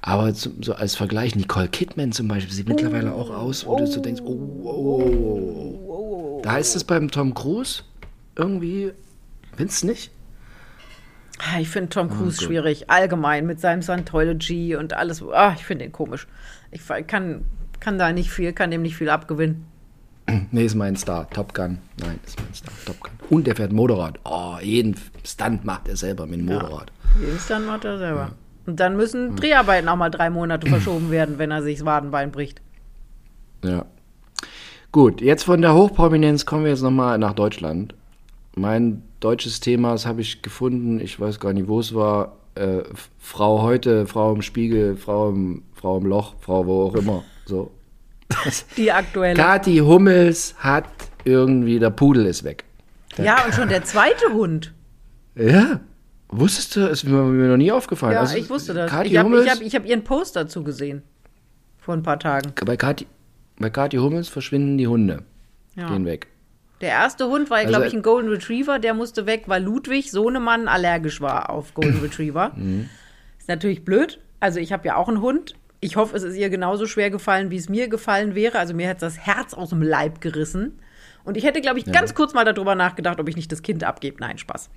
[0.00, 3.86] aber zum, so als Vergleich, Nicole Kidman zum Beispiel sieht mittlerweile auch aus, wo du
[3.88, 6.40] so denkst, oh, oh, oh, oh.
[6.44, 7.82] da ist es beim Tom Cruise
[8.36, 8.92] irgendwie,
[9.56, 10.12] findest nicht?
[11.42, 12.46] Ah, Ich finde Tom Cruise gut.
[12.46, 15.22] schwierig, allgemein mit seinem Scientology und alles.
[15.32, 16.26] Ah, ich finde den komisch.
[16.70, 17.44] Ich kann,
[17.80, 19.64] kann da nicht viel, kann dem nicht viel abgewinnen.
[20.52, 21.28] Nee, ist mein Star.
[21.30, 21.78] Top Gun.
[21.98, 22.72] Nein, ist mein Star.
[22.84, 23.10] Top Gun.
[23.30, 24.18] Und der fährt Motorrad.
[24.24, 26.92] Oh, jeden Stunt macht er selber mit dem Motorrad.
[27.20, 28.32] Jeden Stand macht er selber.
[28.66, 32.30] Und dann müssen Dreharbeiten auch mal drei Monate verschoben werden, wenn er sich das Wadenbein
[32.30, 32.60] bricht.
[33.64, 33.86] Ja.
[34.92, 37.94] Gut, jetzt von der Hochprominenz kommen wir jetzt nochmal nach Deutschland.
[38.56, 42.36] Mein deutsches Thema, das habe ich gefunden, ich weiß gar nicht, wo es war.
[42.56, 42.82] Äh,
[43.18, 47.22] Frau heute, Frau im Spiegel, Frau im, Frau im Loch, Frau wo auch immer.
[47.46, 47.70] So.
[48.76, 49.34] Die aktuelle.
[49.34, 50.84] Kathi Hummels hat
[51.24, 52.64] irgendwie, der Pudel ist weg.
[53.18, 54.72] ja, und schon der zweite Hund.
[55.36, 55.80] Ja,
[56.28, 58.14] wusstest du, ist mir, mir noch nie aufgefallen.
[58.14, 58.90] Ja, Also, ich wusste das.
[58.90, 61.02] Kathi Ich habe hab, hab ihren Post dazu gesehen.
[61.78, 62.52] Vor ein paar Tagen.
[62.64, 63.06] bei, Kathi,
[63.58, 65.22] bei Kathi Hummels verschwinden die Hunde.
[65.76, 65.88] Ja.
[65.88, 66.26] Gehen weg.
[66.80, 68.78] Der erste Hund war, Also- glaube ich, ein Golden Retriever.
[68.78, 72.52] Der musste weg, weil Ludwig, Sohnemann, allergisch war auf Golden Retriever.
[72.56, 72.88] Mhm.
[73.38, 74.20] Ist natürlich blöd.
[74.40, 75.54] Also ich habe ja auch einen Hund.
[75.80, 78.58] Ich hoffe, es ist ihr genauso schwer gefallen, wie es mir gefallen wäre.
[78.58, 80.78] Also mir hat das Herz aus dem Leib gerissen.
[81.24, 83.84] Und ich hätte, glaube ich, ganz kurz mal darüber nachgedacht, ob ich nicht das Kind
[83.84, 84.16] abgebe.
[84.20, 84.70] Nein, Spaß.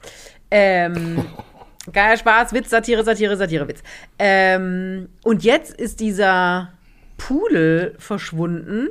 [0.51, 1.25] Ähm,
[1.93, 3.81] geiler Spaß, Witz, Satire, Satire, Satire, Witz.
[4.19, 6.73] Ähm, und jetzt ist dieser
[7.17, 8.87] Pudel verschwunden,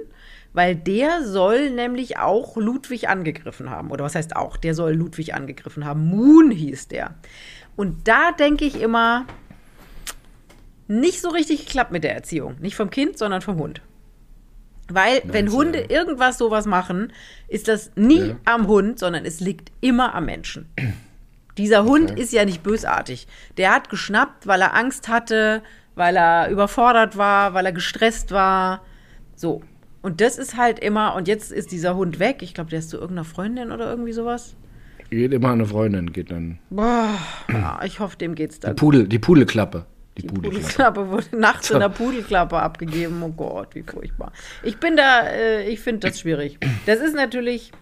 [0.52, 3.90] weil der soll nämlich auch Ludwig angegriffen haben.
[3.90, 4.56] Oder was heißt auch?
[4.56, 6.06] Der soll Ludwig angegriffen haben.
[6.06, 7.14] Moon hieß der.
[7.76, 9.24] Und da denke ich immer,
[10.88, 12.56] nicht so richtig geklappt mit der Erziehung.
[12.60, 13.80] Nicht vom Kind, sondern vom Hund.
[14.88, 15.90] Weil, wenn du, Hunde ja.
[15.90, 17.12] irgendwas sowas machen,
[17.48, 18.36] ist das nie Ja.
[18.44, 20.68] am Hund, sondern es liegt immer am Menschen.
[21.56, 22.20] Dieser Hund Okay.
[22.20, 23.26] ist ja nicht bösartig.
[23.56, 25.62] Der hat geschnappt, weil er Angst hatte,
[25.94, 28.82] weil er überfordert war, weil er gestresst war.
[29.36, 29.62] So.
[30.02, 32.42] Und das ist halt immer, und jetzt ist dieser Hund weg.
[32.42, 34.56] Ich glaube, der ist zu irgendeiner Freundin oder irgendwie sowas.
[35.10, 36.58] Geht immer eine Freundin, geht dann.
[36.70, 37.10] Boah,
[37.84, 38.76] ich hoffe, dem geht's Die dann.
[38.76, 39.84] Pudel, die Pudelklappe.
[40.16, 40.60] Die, Die Pudelklappe.
[41.02, 43.22] Pudelklappe wurde nachts in der Pudelklappe abgegeben.
[43.22, 44.32] Oh Gott, wie furchtbar.
[44.62, 46.58] Ich bin da, äh, ich finde das schwierig.
[46.86, 47.72] Das ist natürlich,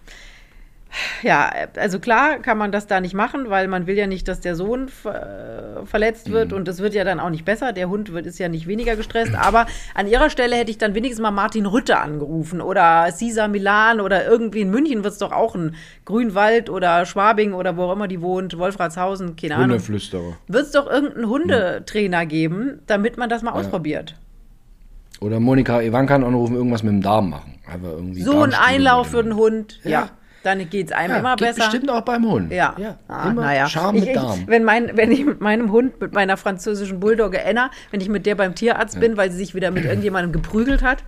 [1.23, 4.39] ja, also klar kann man das da nicht machen, weil man will ja nicht, dass
[4.41, 6.33] der Sohn ver verletzt Mhm.
[6.33, 7.73] wird und es wird ja dann auch nicht besser.
[7.73, 9.33] Der Hund wird, ist ja nicht weniger gestresst.
[9.35, 9.65] Aber
[9.95, 14.25] an ihrer Stelle hätte ich dann wenigstens mal Martin Rütte angerufen oder Cesar Milan oder
[14.27, 15.75] irgendwie in München wird es doch auch ein
[16.05, 20.37] Grünwald oder Schwabing oder wo auch immer die wohnt, Wolfratshausen, keine Ahnung Hundeflüsterer.
[20.47, 24.15] wird es doch irgendeinen Hundetrainer geben, damit man das mal ausprobiert.
[25.19, 27.59] Oder Monika Ivanka anrufen, irgendwas mit dem Darm machen.
[27.71, 29.89] Einfach irgendwie So ein Einlauf für den Hund, ja.
[29.91, 30.09] Ja.
[30.43, 31.69] Dann geht es einem Ja, immer geht besser.
[31.69, 32.51] bestimmt auch beim Hund.
[32.51, 33.67] Ja, ja ah, immer naja.
[33.69, 34.43] Charme ich, mit Darm.
[34.47, 38.25] Wenn, mein, wenn ich mit meinem Hund, mit meiner französischen Bulldogge Enna, wenn ich mit
[38.25, 41.03] der beim Tierarzt bin, weil sie sich wieder mit irgendjemandem geprügelt hat,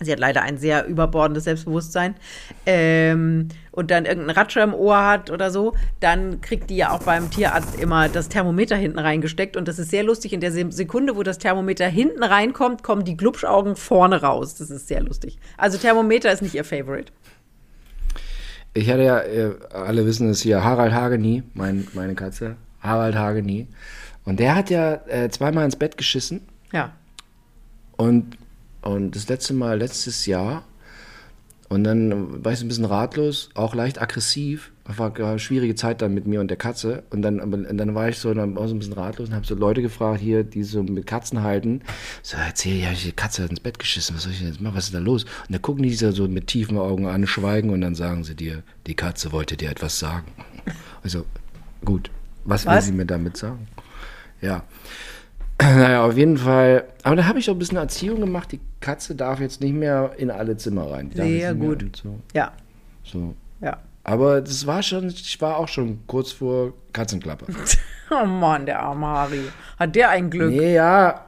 [0.00, 2.14] sie hat leider ein sehr überbordendes Selbstbewusstsein,
[2.66, 7.04] ähm, und dann irgendeinen Ratscher im Ohr hat oder so, dann kriegt die ja auch
[7.04, 9.56] beim Tierarzt immer das Thermometer hinten reingesteckt.
[9.56, 10.32] Und das ist sehr lustig.
[10.32, 14.56] In der Se- Sekunde, wo das Thermometer hinten reinkommt, kommen die Glubschaugen vorne raus.
[14.56, 15.38] Das ist sehr lustig.
[15.56, 17.12] Also Thermometer ist nicht ihr Favorite.
[18.72, 23.66] Ich hatte ja, äh, alle wissen es hier, Harald Hageni, mein, meine Katze, Harald Hageni.
[24.24, 26.42] Und der hat ja äh, zweimal ins Bett geschissen.
[26.72, 26.92] Ja.
[27.96, 28.36] Und,
[28.82, 30.64] und das letzte Mal letztes Jahr.
[31.68, 34.72] Und dann war ich so ein bisschen ratlos, auch leicht aggressiv.
[34.90, 37.04] Das war eine schwierige Zeit dann mit mir und der Katze.
[37.10, 39.46] Und dann, und dann war ich so, dann war so ein bisschen ratlos und habe
[39.46, 41.82] so Leute gefragt hier, die so mit Katzen halten.
[42.22, 44.74] So, erzähl, ja, die Katze hat ins Bett geschissen, was soll ich denn jetzt machen,
[44.74, 45.24] was ist da los?
[45.24, 48.34] Und dann gucken die sich so mit tiefen Augen an, schweigen und dann sagen sie
[48.34, 50.26] dir, die Katze wollte dir etwas sagen.
[51.04, 51.24] Also,
[51.84, 52.10] gut,
[52.44, 52.86] was, will Was?
[52.86, 53.68] sie mir damit sagen?
[54.40, 54.64] Ja.
[55.62, 56.84] Naja, auf jeden Fall.
[57.02, 58.50] Aber da habe ich auch ein bisschen Erziehung gemacht.
[58.50, 61.10] Die Katze darf jetzt nicht mehr in alle Zimmer rein.
[61.14, 62.00] Sehr gut.
[62.02, 62.52] So, Ja.
[63.04, 63.34] so.
[63.60, 63.76] Ja.
[64.02, 67.46] Aber das war schon, ich war auch schon kurz vor Katzenklappe.
[68.12, 69.44] Oh Mann, der arme Harry.
[69.78, 70.50] Hat der ein Glück?
[70.50, 71.26] nee, ja.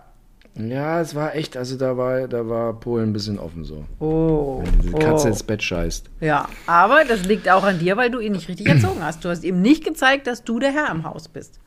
[0.55, 3.85] Ja, es war echt, also da war, da war Polen ein bisschen offen so.
[4.01, 4.63] Oh.
[4.65, 5.31] Wenn die Katze oh.
[5.31, 6.11] ins Bett scheißt.
[6.21, 9.25] Ja, aber das liegt auch an dir, weil du ihn nicht richtig erzogen hast.
[9.25, 11.59] Du hast ihm nicht gezeigt, dass du der Herr im Haus bist.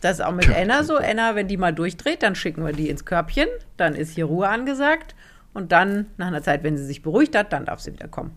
[0.00, 0.54] Das ist auch mit Tja.
[0.54, 0.96] Enna so.
[0.96, 3.48] Enna, wenn die mal durchdreht, dann schicken wir die ins Körbchen.
[3.76, 5.14] Dann ist hier Ruhe angesagt.
[5.54, 8.32] Und dann, nach einer Zeit, wenn sie sich beruhigt hat, dann darf sie wieder kommen.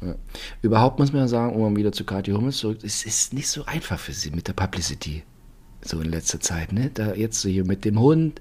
[0.00, 0.14] Ja.
[0.62, 3.48] Überhaupt muss man ja sagen, um mal wieder zu Kathi Hummels zurück, es ist nicht
[3.48, 5.24] so einfach für sie mit der Publicity.
[5.82, 6.90] So in letzter Zeit, ne?
[6.92, 8.40] Da jetzt so hier mit dem Hund,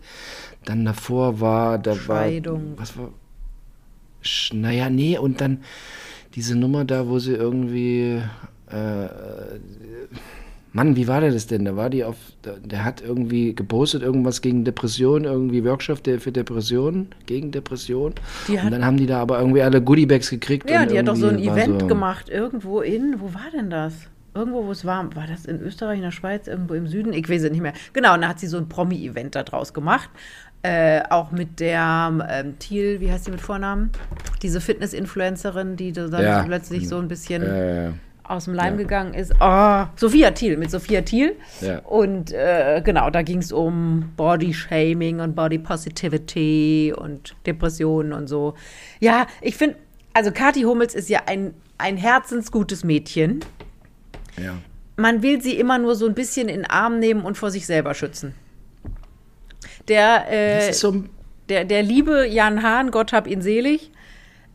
[0.65, 2.71] dann davor war, da Scheidung.
[2.71, 2.79] war.
[2.79, 3.09] Was war.
[4.23, 5.61] Sch- Naja, nee, und dann
[6.35, 8.21] diese Nummer da, wo sie irgendwie.
[8.69, 9.05] Äh,
[10.77, 11.65] Mann, wie war der das denn?
[11.65, 12.15] Da war die auf.
[12.63, 18.13] Der, hat irgendwie gepostet, irgendwas gegen Depression, irgendwie Workshop für Depressionen, gegen Depression.
[18.47, 20.69] Die hat- und dann haben die da aber irgendwie alle Goodiebags gekriegt.
[20.69, 23.93] Ja, die hat doch so ein Event so- gemacht, irgendwo in, wo war denn das?
[24.35, 27.11] Irgendwo, wo es war, war das in Österreich, in der Schweiz, irgendwo im Süden?
[27.11, 27.73] Ich weiß es nicht mehr.
[27.93, 30.11] Genau, und da hat sie so ein Promi-Event da draus gemacht.
[30.61, 33.89] Äh, auch mit der ähm, Thiel, wie heißt sie mit Vornamen?
[34.43, 36.43] Diese Fitness-Influencerin, die da dann Ja.
[36.43, 37.91] plötzlich so ein bisschen Äh,
[38.27, 38.83] aus dem Leim ja.
[38.83, 39.33] gegangen ist.
[39.39, 41.35] Oh, Sophia Thiel, mit Sophia Thiel.
[41.61, 41.79] Ja.
[41.79, 48.55] Und äh, genau, da ging es um Body-Shaming und Body Positivity und Depressionen und so.
[48.99, 49.77] Ja, ich finde,
[50.13, 53.41] also Kathi Hummels ist ja ein, ein herzensgutes Mädchen.
[54.37, 54.55] ja.
[54.99, 57.67] Man will sie immer nur so ein bisschen in den Arm nehmen und vor sich
[57.67, 58.33] selber schützen.
[59.87, 61.03] Der, äh, so,
[61.49, 63.91] der, der liebe Jan Hahn, Gott hab ihn selig,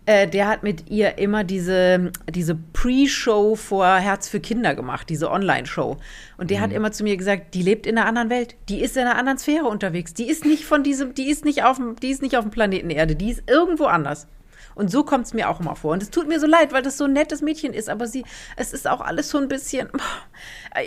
[0.05, 5.31] äh, der hat mit ihr immer diese, diese Pre-Show vor Herz für Kinder gemacht, diese
[5.31, 5.97] Online-Show.
[6.39, 8.97] Und der hat immer zu mir gesagt, die lebt in einer anderen Welt, die ist
[8.97, 10.13] in einer anderen Sphäre unterwegs.
[10.13, 12.51] Die ist nicht von diesem, die ist nicht auf dem, die ist nicht auf dem
[12.51, 14.27] Planeten Erde, die ist irgendwo anders.
[14.75, 15.93] Und so kommt es mir auch immer vor.
[15.93, 18.25] Und es tut mir so leid, weil das so ein nettes Mädchen ist, aber sie,
[18.57, 19.89] es ist auch alles so ein bisschen.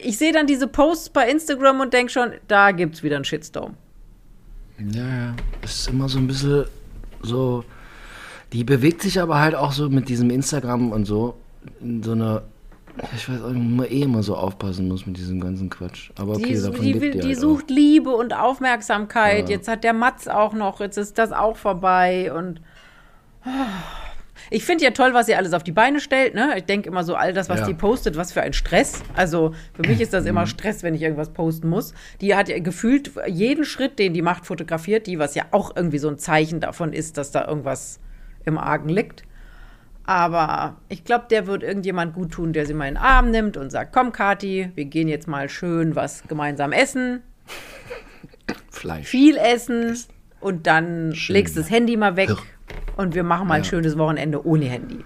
[0.02, 3.24] Ich sehe dann diese Posts bei Instagram und denke schon, da gibt es wieder einen
[3.24, 3.76] Shitstorm.
[4.80, 5.36] Ja, ja.
[5.62, 6.66] Es ist immer so ein bisschen
[7.22, 7.64] so.
[8.54, 11.36] Die bewegt sich aber halt auch so mit diesem Instagram und so
[11.82, 12.44] in so einer.
[13.14, 16.12] Ich weiß auch man eh immer so aufpassen muss mit diesem ganzen Quatsch.
[16.18, 19.50] Aber okay, die, davon die, lebt die, die halt sucht Liebe und Aufmerksamkeit.
[19.50, 22.62] Jetzt hat der Matz auch noch, jetzt ist das auch vorbei und
[24.50, 26.36] ich finde ja toll, was sie alles auf die Beine stellt.
[26.36, 26.54] Ne?
[26.58, 27.68] Ich denke immer so, all das, was Ja.
[27.68, 29.02] die postet, was für ein Stress.
[29.14, 30.30] Also für mich ist das Mhm.
[30.30, 31.94] immer Stress, wenn ich irgendwas posten muss.
[32.22, 35.98] Die hat ja gefühlt jeden Schritt, den die macht, fotografiert die, was ja auch irgendwie
[36.00, 38.00] so ein Zeichen davon ist, dass da irgendwas
[38.46, 39.24] im Argen liegt.
[40.08, 43.58] Aber ich glaube, der wird irgendjemand gut tun, der sie mal in den Arm nimmt
[43.58, 47.24] und sagt, komm, Kathi, wir gehen jetzt mal schön was gemeinsam essen.
[48.70, 49.08] Fleisch.
[49.08, 49.98] viel essen
[50.42, 51.36] und dann Schön.
[51.36, 52.38] legst das Handy mal weg Ja.
[52.98, 53.70] und wir machen mal ein Ja.
[53.70, 55.04] schönes Wochenende ohne Handy.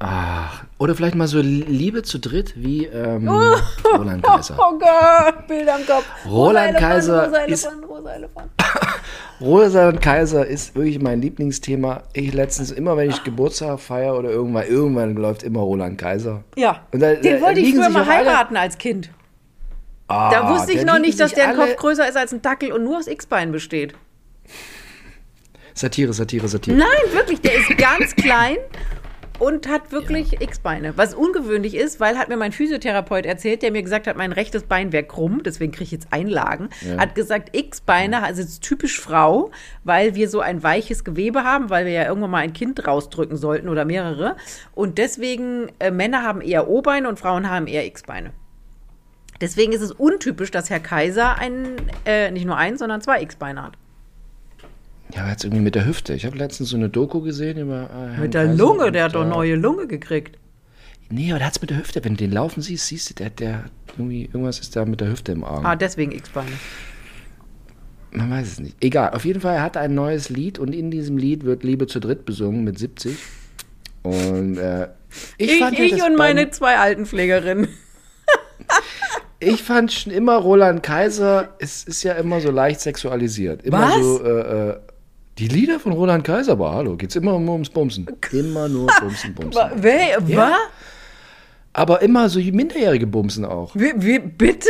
[0.00, 3.28] Ach, oder vielleicht mal so Liebe zu dritt wie ähm,
[3.96, 4.56] Roland Kaiser.
[4.58, 6.04] Oh Gott, Bilder im Kopf.
[6.28, 8.50] Roland Rosa Kaiser Elefant, rosa ist- Elefant, rosa Elefant.
[9.40, 12.02] Roland Kaiser ist wirklich mein Lieblingsthema.
[12.12, 16.44] Ich letztens immer, wenn ich Geburtstag feiere oder irgendwann, irgendwann läuft immer Roland Kaiser.
[16.56, 19.10] Ja, Und da- den wollte ich früher mal heiraten als Kind.
[20.08, 22.84] Ah, Da wusste ich noch nicht, dass der Kopf größer ist als ein Dackel und
[22.84, 23.94] nur aus X-Bein besteht.
[25.72, 26.76] Satire, Satire, Satire.
[26.76, 28.56] Nein, wirklich, der ist ganz klein
[29.38, 30.96] und hat wirklich X-Beine.
[30.96, 34.64] Was ungewöhnlich ist, weil hat mir mein Physiotherapeut erzählt, der mir gesagt hat, mein rechtes
[34.64, 36.68] Bein wäre krumm, deswegen kriege ich jetzt Einlagen.
[36.80, 36.98] Ja.
[36.98, 39.50] Hat gesagt, X-Beine, also ist typisch Frau,
[39.82, 43.36] weil wir so ein weiches Gewebe haben, weil wir ja irgendwann mal ein Kind rausdrücken
[43.36, 44.36] sollten oder mehrere.
[44.74, 48.32] Und deswegen, äh, Männer haben eher O-Beine und Frauen haben eher X-Beine.
[49.40, 51.76] Deswegen ist es untypisch, dass Herr Kaiser ein,
[52.06, 53.76] äh, nicht nur ein, sondern zwei X-Beine hat.
[55.12, 56.14] Ja, aber jetzt irgendwie mit der Hüfte.
[56.14, 57.90] Ich habe letztens so eine Doku gesehen über.
[58.16, 60.38] Äh, Mit der Kaiser Lunge, der hat doch da- neue Lunge gekriegt.
[61.10, 62.02] Nee, aber der hat's mit der Hüfte.
[62.04, 63.64] Wenn du den laufen siehst, siehst du, der, der
[63.96, 65.64] irgendwie, irgendwas ist da mit der Hüfte im Arm.
[65.66, 66.50] Ah, deswegen X-Beine.
[68.12, 68.76] Man weiß es nicht.
[68.82, 71.86] Egal, auf jeden Fall, er hat ein neues Lied und in diesem Lied wird Liebe
[71.86, 73.16] zu dritt besungen mit 70.
[74.02, 74.88] Und äh,
[75.36, 77.68] ich, Ich, fand ja ich das und meine zwei Altenpflegerinnen.
[79.40, 83.62] Ich fand schon immer Roland Kaiser, es ist ja immer so leicht sexualisiert.
[83.62, 83.94] Immer Was?
[83.96, 84.76] so, äh, äh,
[85.38, 88.06] die Lieder von Roland Kaiser, aber hallo, geht's immer nur ums Bumsen.
[88.32, 89.54] Immer nur Bumsen, Bumsen.
[89.54, 90.20] Wa- Wer?
[90.26, 90.36] Ja.
[90.50, 90.58] Was?
[91.72, 93.74] Aber immer so minderjährige Bumsen auch.
[93.74, 94.68] Wie, wie, bitte?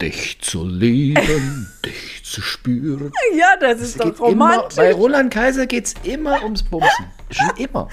[0.00, 3.12] Dich zu lieben, dich zu spüren.
[3.36, 4.76] Ja, das ist Es doch geht immer, romantisch.
[4.76, 7.06] bei Roland Kaiser geht's immer ums Bumsen.
[7.30, 7.88] Schon immer.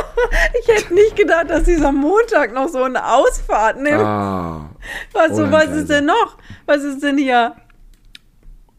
[0.60, 4.00] ich hätte nicht gedacht, dass dieser Montag noch so eine Ausfahrt nimmt.
[4.02, 4.70] Ah.
[5.12, 6.36] was so, was ist denn noch?
[6.66, 7.54] Was ist denn hier?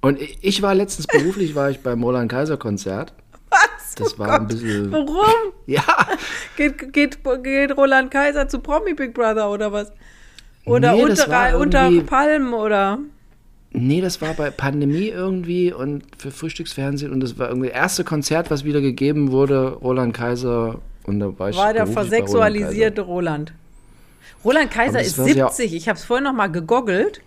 [0.04, 3.14] Und ich war letztens beruflich, war ich beim Roland Kaiser Konzert.
[3.50, 3.96] Was?
[3.96, 4.48] Das Oh war ein Gott.
[4.50, 5.26] bisschen- Warum?
[5.66, 5.84] Ja,
[6.58, 9.92] Geht, geht, geht Roland Kaiser zu Promi Big Brother oder was?
[10.66, 13.00] Oder Nee, das unter, war unter Palmen oder?
[13.72, 18.04] nee, das war bei Pandemie irgendwie und für Frühstücksfernsehen und das war irgendwie das erste
[18.04, 23.02] Konzert, was wieder gegeben wurde, Roland Kaiser und da war ich War der Roland versexualisierte
[23.02, 23.54] Roland.
[24.44, 25.74] Roland Kaiser ist war ja- 70.
[25.76, 27.22] Ich habe es vorhin noch mal gegoggelt.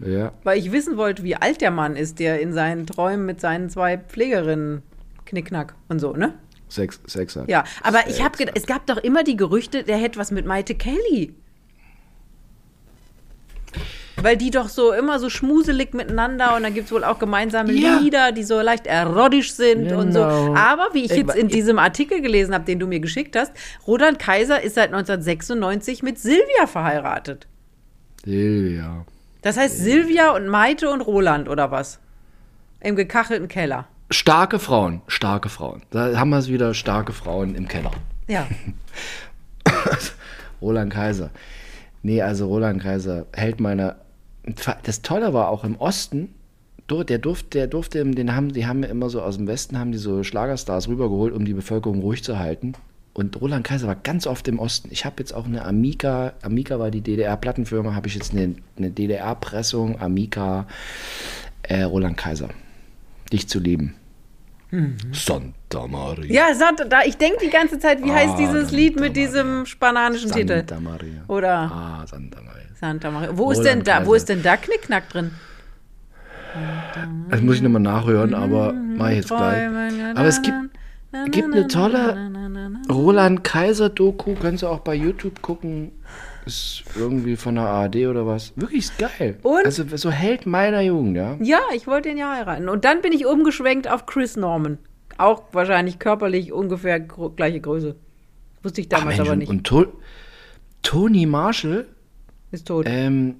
[0.00, 3.40] Ja, Weil ich wissen wollte, wie alt der Mann ist, der in seinen Träumen mit
[3.40, 4.82] seinen zwei Pflegerinnen
[5.24, 6.34] knickknack und so, ne?
[6.68, 7.48] Sex, Sex hat.
[7.48, 8.50] Ja, aber ich Sex habe hat.
[8.56, 11.34] es gab doch immer die Gerüchte, der hätte was mit Maite Kelly.
[14.16, 17.72] Weil die doch so immer so schmuselig miteinander und dann gibt es wohl auch gemeinsame
[17.72, 17.98] Ja.
[17.98, 20.20] Lieder, die so leicht erotisch sind und so.
[20.20, 20.54] Genau.
[20.54, 23.52] Aber wie ich Ich jetzt in diesem Artikel gelesen habe, den du mir geschickt hast,
[23.86, 27.46] Roland Kaiser ist seit 1996 mit Silvia verheiratet.
[28.24, 29.04] Silvia.
[29.44, 32.00] Das heißt Silvia und Maite und Roland oder was?
[32.80, 33.86] Im gekachelten Keller.
[34.10, 35.82] Starke Frauen, starke Frauen.
[35.90, 37.90] Da haben wir es wieder, starke Frauen im Keller.
[38.26, 38.46] Ja.
[40.62, 41.28] Roland Kaiser.
[42.02, 43.96] Nee, also Roland Kaiser hält meine.
[44.82, 46.34] Das Tolle war auch im Osten,
[46.90, 49.98] der durfte, der durfte, den haben, die haben immer so aus dem Westen haben die
[49.98, 52.72] so Schlagerstars rübergeholt, um die Bevölkerung ruhig zu halten.
[53.14, 54.88] Und Roland Kaiser war ganz oft im Osten.
[54.90, 58.90] Ich habe jetzt auch eine Amiga, Amiga war die DDR-Plattenfirma, habe ich jetzt eine, eine
[58.90, 60.66] DDR-Pressung, Amiga,
[61.62, 62.48] äh, Roland Kaiser.
[63.32, 63.94] Dich zu lieben.
[65.12, 66.32] Santa Maria.
[66.48, 69.14] Ja, Santa, da, ich denke die ganze Zeit, wie heißt Ah, dieses Santa Lied mit
[69.14, 69.26] Maria.
[69.28, 70.56] diesem spananischen Titel?
[70.58, 71.22] Santa Maria.
[71.28, 72.62] Oder Ah, Santa Maria.
[72.80, 73.30] Santa Maria.
[73.38, 75.30] Wo ist denn da, wo ist denn da Knickknack drin?
[77.30, 79.68] Das muss ich nochmal nachhören, aber mach ich jetzt gleich.
[80.16, 80.56] Aber es gibt,
[81.30, 85.92] gibt eine tolle Roland Kaiser Doku, kannst du auch bei YouTube gucken.
[86.46, 88.52] Ist irgendwie von der ARD oder was.
[88.56, 89.38] Wirklich ist geil.
[89.42, 89.64] Und?
[89.64, 91.36] Also so Held meiner Jugend, ja.
[91.40, 92.68] Ja, ich wollte ihn ja heiraten.
[92.68, 94.76] Und dann bin ich umgeschwenkt auf Chris Norman.
[95.16, 97.94] Auch wahrscheinlich körperlich ungefähr gleiche Größe.
[98.62, 99.48] Wusste ich Ach, damals Mensch, aber nicht.
[99.48, 99.86] und to
[100.82, 101.86] Tony Marshall
[102.50, 102.84] Ist tot.
[102.88, 103.36] ähm,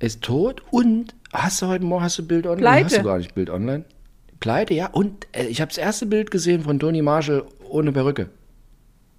[0.00, 2.60] ist tot und hast du heute Morgen hast du Bild online?
[2.62, 2.84] Pleite.
[2.86, 3.84] Hast du gar nicht Bild online?
[4.40, 4.88] Pleite, ja.
[4.88, 8.28] Und äh, ich habe das erste Bild gesehen von Tony Marshall ohne Perücke.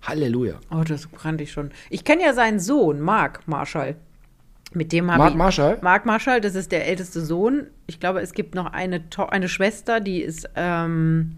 [0.05, 0.55] Halleluja.
[0.71, 1.71] Oh, das kannte ich schon.
[1.89, 3.95] Ich kenne ja seinen Sohn, Mark Marshall.
[4.73, 5.35] Mit dem habe Mark.
[5.35, 5.77] Marshall?
[5.81, 7.67] Mark Marshall, das ist der älteste Sohn.
[7.87, 11.37] Ich glaube, es gibt noch eine, To- eine Schwester, die ist, ähm,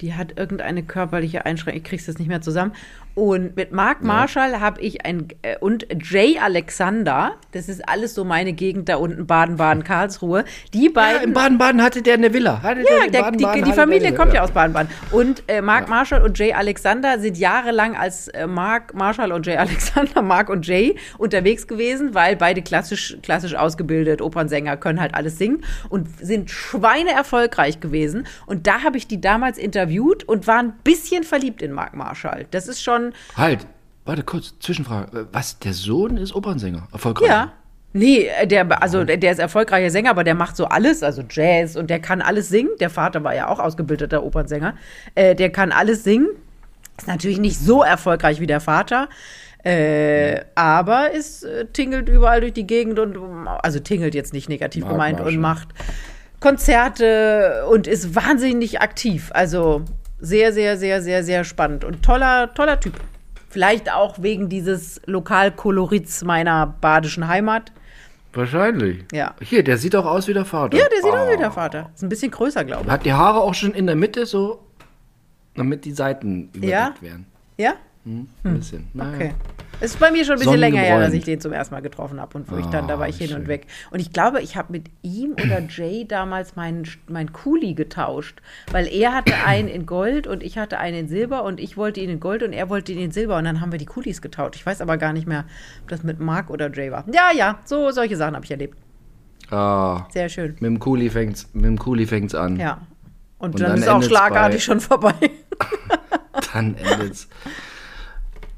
[0.00, 1.78] die hat irgendeine körperliche Einschränkung.
[1.82, 2.72] Ich krieg's jetzt nicht mehr zusammen.
[3.14, 8.24] Und mit Mark Marshall habe ich ein äh, und Jay Alexander, das ist alles so
[8.24, 10.44] meine Gegend da unten, Baden-Baden, Karlsruhe.
[10.72, 11.22] Die Ja, beiden.
[11.22, 12.62] in Baden-Baden hatte der eine Villa.
[12.62, 14.90] Hatte Ja, der, Baden-Baden die, hatte die der Familie kommt ja aus Baden-Baden.
[15.10, 19.56] Und äh, Mark Marshall und Jay Alexander sind jahrelang als äh, Mark Marshall und Jay
[19.56, 25.36] Alexander, Mark und Jay, unterwegs gewesen, weil beide klassisch, klassisch ausgebildet, Opernsänger, können halt alles
[25.38, 28.26] singen und sind Schweine erfolgreich gewesen.
[28.46, 32.46] Und da habe ich die damals interviewt und war ein bisschen verliebt in Mark Marshall.
[32.50, 33.01] Das ist schon,
[33.36, 33.66] Halt,
[34.04, 35.28] warte kurz, Zwischenfrage.
[35.32, 36.88] Was, der Sohn ist Opernsänger?
[36.92, 37.28] Erfolgreich?
[37.28, 37.52] ja.
[37.94, 41.22] Nee, äh, der, also der, der ist erfolgreicher Sänger, aber der macht so alles, also
[41.28, 42.70] Jazz und der kann alles singen.
[42.80, 44.74] Der Vater war ja auch ausgebildeter Opernsänger.
[45.14, 46.28] Äh, der kann alles singen.
[46.96, 49.08] Ist natürlich nicht so erfolgreich wie der Vater.
[49.64, 54.82] Äh, aber ist äh, tingelt überall durch die Gegend und also tingelt jetzt nicht negativ
[54.82, 55.34] Mark gemeint Marshall.
[55.34, 55.68] und macht
[56.40, 59.30] Konzerte und ist wahnsinnig aktiv.
[59.32, 59.84] Also
[60.22, 62.94] sehr, sehr, sehr, sehr, sehr spannend und toller, toller Typ.
[63.50, 67.70] Vielleicht auch wegen dieses Lokalkolorits meiner badischen Heimat.
[68.32, 69.04] Wahrscheinlich.
[69.12, 69.34] Ja.
[69.42, 70.78] Hier, der sieht auch aus wie der Vater.
[70.78, 71.32] Ja, der sieht aus Oh.
[71.32, 71.90] wie der Vater.
[71.94, 74.64] Ist ein bisschen größer, glaube Hat die Haare auch schon in der Mitte so,
[75.54, 76.94] damit die Seiten überdeckt Ja?
[77.02, 77.26] werden.
[77.58, 77.64] ich.
[77.64, 77.74] Ja?
[78.04, 78.88] Hm, ein bisschen.
[78.94, 79.14] Naja.
[79.14, 79.34] Okay.
[79.80, 81.80] Es ist bei mir schon ein bisschen länger her, dass ich den zum ersten Mal
[81.82, 83.38] getroffen habe und wo ich dann, da Ah, war ich hin schön.
[83.42, 83.66] und weg.
[83.90, 88.40] Und ich glaube, ich habe mit ihm oder Jay damals meinen mein Kuli getauscht,
[88.72, 92.00] weil er hatte einen in Gold und ich hatte einen in Silber und ich wollte
[92.00, 94.20] ihn in Gold und er wollte ihn in Silber und dann haben wir die Kulis
[94.20, 94.56] getauscht.
[94.56, 95.44] Ich weiß aber gar nicht mehr,
[95.82, 97.04] ob das mit Mark oder Jay war.
[97.12, 98.76] Ja, ja, so solche Sachen habe ich erlebt.
[99.50, 100.52] Ah, Sehr schön.
[100.54, 102.56] mit dem Kuli fängt's, mit dem Kuli fängt's an.
[102.56, 102.80] Ja.
[103.38, 105.14] Und, Und dann, dann ist auch schlagartig bei- schon vorbei.
[106.54, 107.28] Dann endet's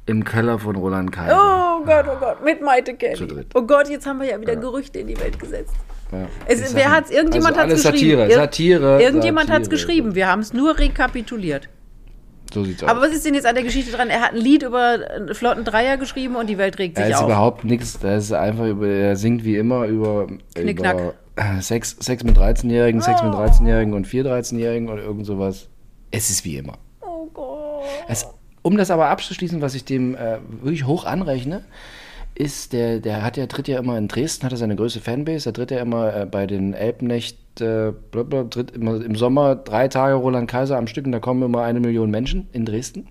[0.07, 1.37] im Keller von Roland Kaiser.
[1.81, 3.45] Oh Gott, oh Gott, mit Maite Kelly.
[3.55, 5.75] Oh Gott, jetzt haben wir ja wieder Gerüchte in die Welt gesetzt.
[6.13, 6.27] Ja.
[6.47, 7.11] Es, wer hat's?
[7.11, 8.19] Irgendjemand also hat's alles geschrieben.
[8.21, 9.03] Satire, Ir- Satire.
[9.03, 9.71] Irgendjemand hat's Satire.
[9.71, 10.15] geschrieben.
[10.15, 11.69] Wir haben es nur rekapituliert.
[12.53, 13.07] So sieht's Aber aus.
[13.09, 14.11] was ist denn jetzt an der Geschichte dran?
[14.11, 17.15] Er hat ein Lied über einen flotten Dreier geschrieben und die Welt regt Er sich
[17.15, 17.27] ist auf.
[17.27, 17.99] überhaupt nichts.
[18.03, 20.97] Er ist einfach über, er singt wie immer über, Knickknack.
[20.99, 21.15] über
[21.63, 25.69] Sex, Sex mit 13-Jährigen, Sex mit 13-Jährigen und 4 13-Jährigen oder irgend sowas.
[26.13, 26.75] Es ist wie immer.
[27.01, 27.83] Oh Gott.
[28.07, 28.25] Es,
[28.65, 31.65] um das aber abzuschließen, was ich dem äh, wirklich hoch anrechne,
[32.35, 35.51] ist, der, der hat ja, tritt ja immer in Dresden, hat er seine größte Fanbase,
[35.51, 39.89] er tritt ja immer äh, bei den Elbnächt, äh, blablabla, tritt immer im Sommer drei
[39.89, 43.07] Tage Roland Kaiser am Stück und da kommen immer eine Million Menschen in Dresden.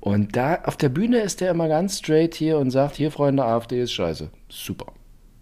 [0.00, 3.44] Und da auf der Bühne ist der immer ganz straight hier und sagt, hier Freunde,
[3.44, 4.28] AfD ist scheiße.
[4.48, 4.86] Super.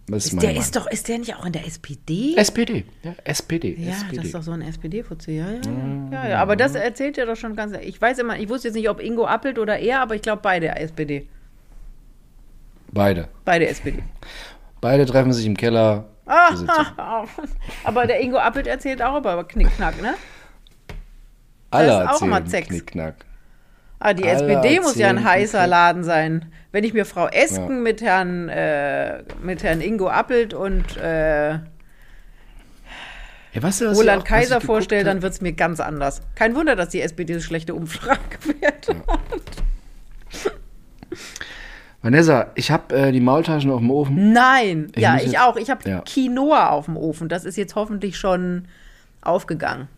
[0.08, 0.62] Das ist, Ist der Meinung.
[0.62, 2.34] ist doch, ist der nicht auch in der SPD?
[2.36, 4.16] SPD, ja, SPD, ja, SPD.
[4.16, 5.32] das ist doch so ein SPD-Fuzzi.
[5.32, 6.08] Ja, ja, ja.
[6.12, 6.38] ja, ja.
[6.40, 7.76] Aber das erzählt er doch schon ganz.
[7.82, 10.42] Ich weiß immer, ich wusste jetzt nicht, ob Ingo Appelt oder er, aber ich glaube
[10.42, 11.28] beide SPD.
[12.92, 13.28] Beide.
[13.44, 14.04] Beide SPD.
[14.80, 16.04] Beide treffen sich im Keller.
[16.24, 16.70] Ah, sitzen.
[17.84, 20.14] aber der Ingo Appelt erzählt auch über Knickknack, ne?
[21.70, 22.68] Alle ist auch erzählen immer Sex.
[22.68, 23.25] Knickknack.
[23.98, 25.66] Ah, die Alle SPD muss ja ein heißer.
[25.66, 26.52] Laden sein.
[26.72, 27.80] Wenn ich mir Frau Esken Ja.
[27.82, 31.60] mit Herrn äh, mit Herrn Ingo Appelt und äh, Ja,
[33.62, 36.20] was ich Roland auch- was Kaiser vorstelle, dann wird es mir ganz anders.
[36.34, 39.20] Kein Wunder, dass die SPD so schlechte Umfragewerte hat.
[42.02, 44.32] Vanessa, ich habe äh, die Maultaschen auf dem Ofen.
[44.32, 45.56] Nein, Ich ja, ich jetzt- auch.
[45.56, 46.00] Ich habe ja.
[46.02, 47.28] Quinoa auf dem Ofen.
[47.28, 48.68] Das ist jetzt hoffentlich schon
[49.22, 49.88] aufgegangen.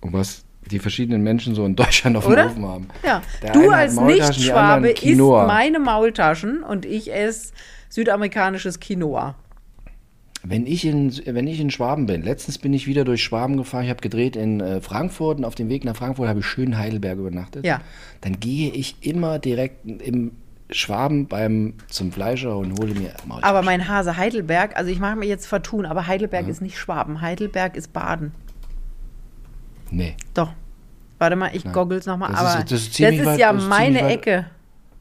[0.00, 2.44] Und was die verschiedenen Menschen so in Deutschland auf Oder?
[2.44, 2.88] dem Ofen haben.
[3.04, 7.52] Ja, Der du als Nicht-Schwabe isst meine Maultaschen und ich esse
[7.88, 9.36] südamerikanisches Quinoa.
[10.48, 13.84] Wenn ich, in, wenn ich in Schwaben bin, letztens bin ich wieder durch Schwaben gefahren,
[13.84, 16.78] ich habe gedreht in äh, Frankfurt und auf dem Weg nach Frankfurt habe ich schön
[16.78, 17.66] Heidelberg übernachtet.
[17.66, 17.80] Ja.
[18.20, 20.32] Dann gehe ich immer direkt im
[20.70, 23.44] Schwaben beim, zum Fleischer und hole mir Maultaschen.
[23.44, 27.20] Aber mein Hase Heidelberg, also ich mag mir jetzt vertun, aber Heidelberg ist nicht Schwaben.
[27.20, 28.32] Heidelberg ist Baden.
[29.90, 30.14] Nee.
[30.34, 30.52] Doch.
[31.18, 32.30] Warte mal, ich goggles nochmal.
[32.32, 34.46] Das ist- Aber das ist ziemlich weit- ja das ist meine weit- Ecke.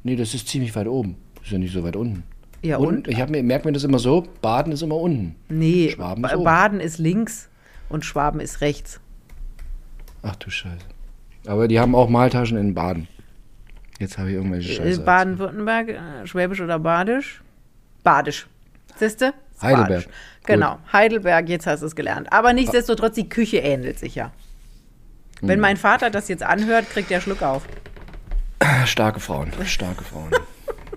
[0.03, 1.17] Nee, das ist ziemlich weit oben.
[1.36, 2.23] Das ist ja nicht so weit unten.
[2.61, 2.88] Ja, und?
[2.88, 3.07] und?
[3.07, 5.36] Ich mir, merke mir das immer so, Baden ist immer unten.
[5.49, 6.43] Nee, Schwaben ist Ba- oben.
[6.45, 7.49] Baden ist links
[7.89, 8.99] und Schwaben ist rechts.
[10.23, 10.77] Ach du Scheiße.
[11.47, 13.07] Aber die haben auch Maltaschen in Baden.
[13.99, 15.01] Jetzt habe ich irgendwelche Äh, Scheiße.
[15.01, 17.43] Baden-Württemberg, äh, Schwäbisch oder Badisch?
[18.03, 18.47] Badisch.
[18.97, 19.33] Siehste?
[19.53, 19.89] Ist Heidelberg.
[20.05, 20.07] Badisch.
[20.45, 22.31] Genau, Heidelberg, jetzt hast du es gelernt.
[22.31, 24.31] Aber nichtsdestotrotz, die Küche ähnelt sich ja.
[25.41, 25.49] Hm.
[25.49, 27.63] Wenn mein Vater das jetzt anhört, kriegt er Schluck auf.
[28.86, 30.31] Starke Frauen, starke Frauen.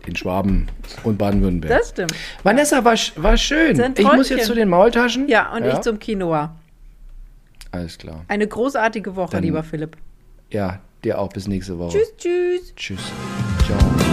[0.07, 0.69] In Schwaben
[1.05, 1.79] und Baden-Württemberg.
[1.81, 2.15] Das stimmt.
[2.43, 3.77] Vanessa, war, war schön.
[3.77, 4.37] Sind Ich muss Träumchen.
[4.39, 5.29] jetzt zu den Maultaschen.
[5.29, 6.55] Ja, und ich zum Quinoa.
[7.73, 8.25] Alles klar.
[8.29, 9.99] Eine großartige Woche, Dann- lieber Philipp.
[10.51, 11.99] Ja, dir auch bis nächste Woche.
[11.99, 12.75] Tschüss, tschüss.
[12.75, 13.13] Tschüss.
[13.67, 14.08] Ciao.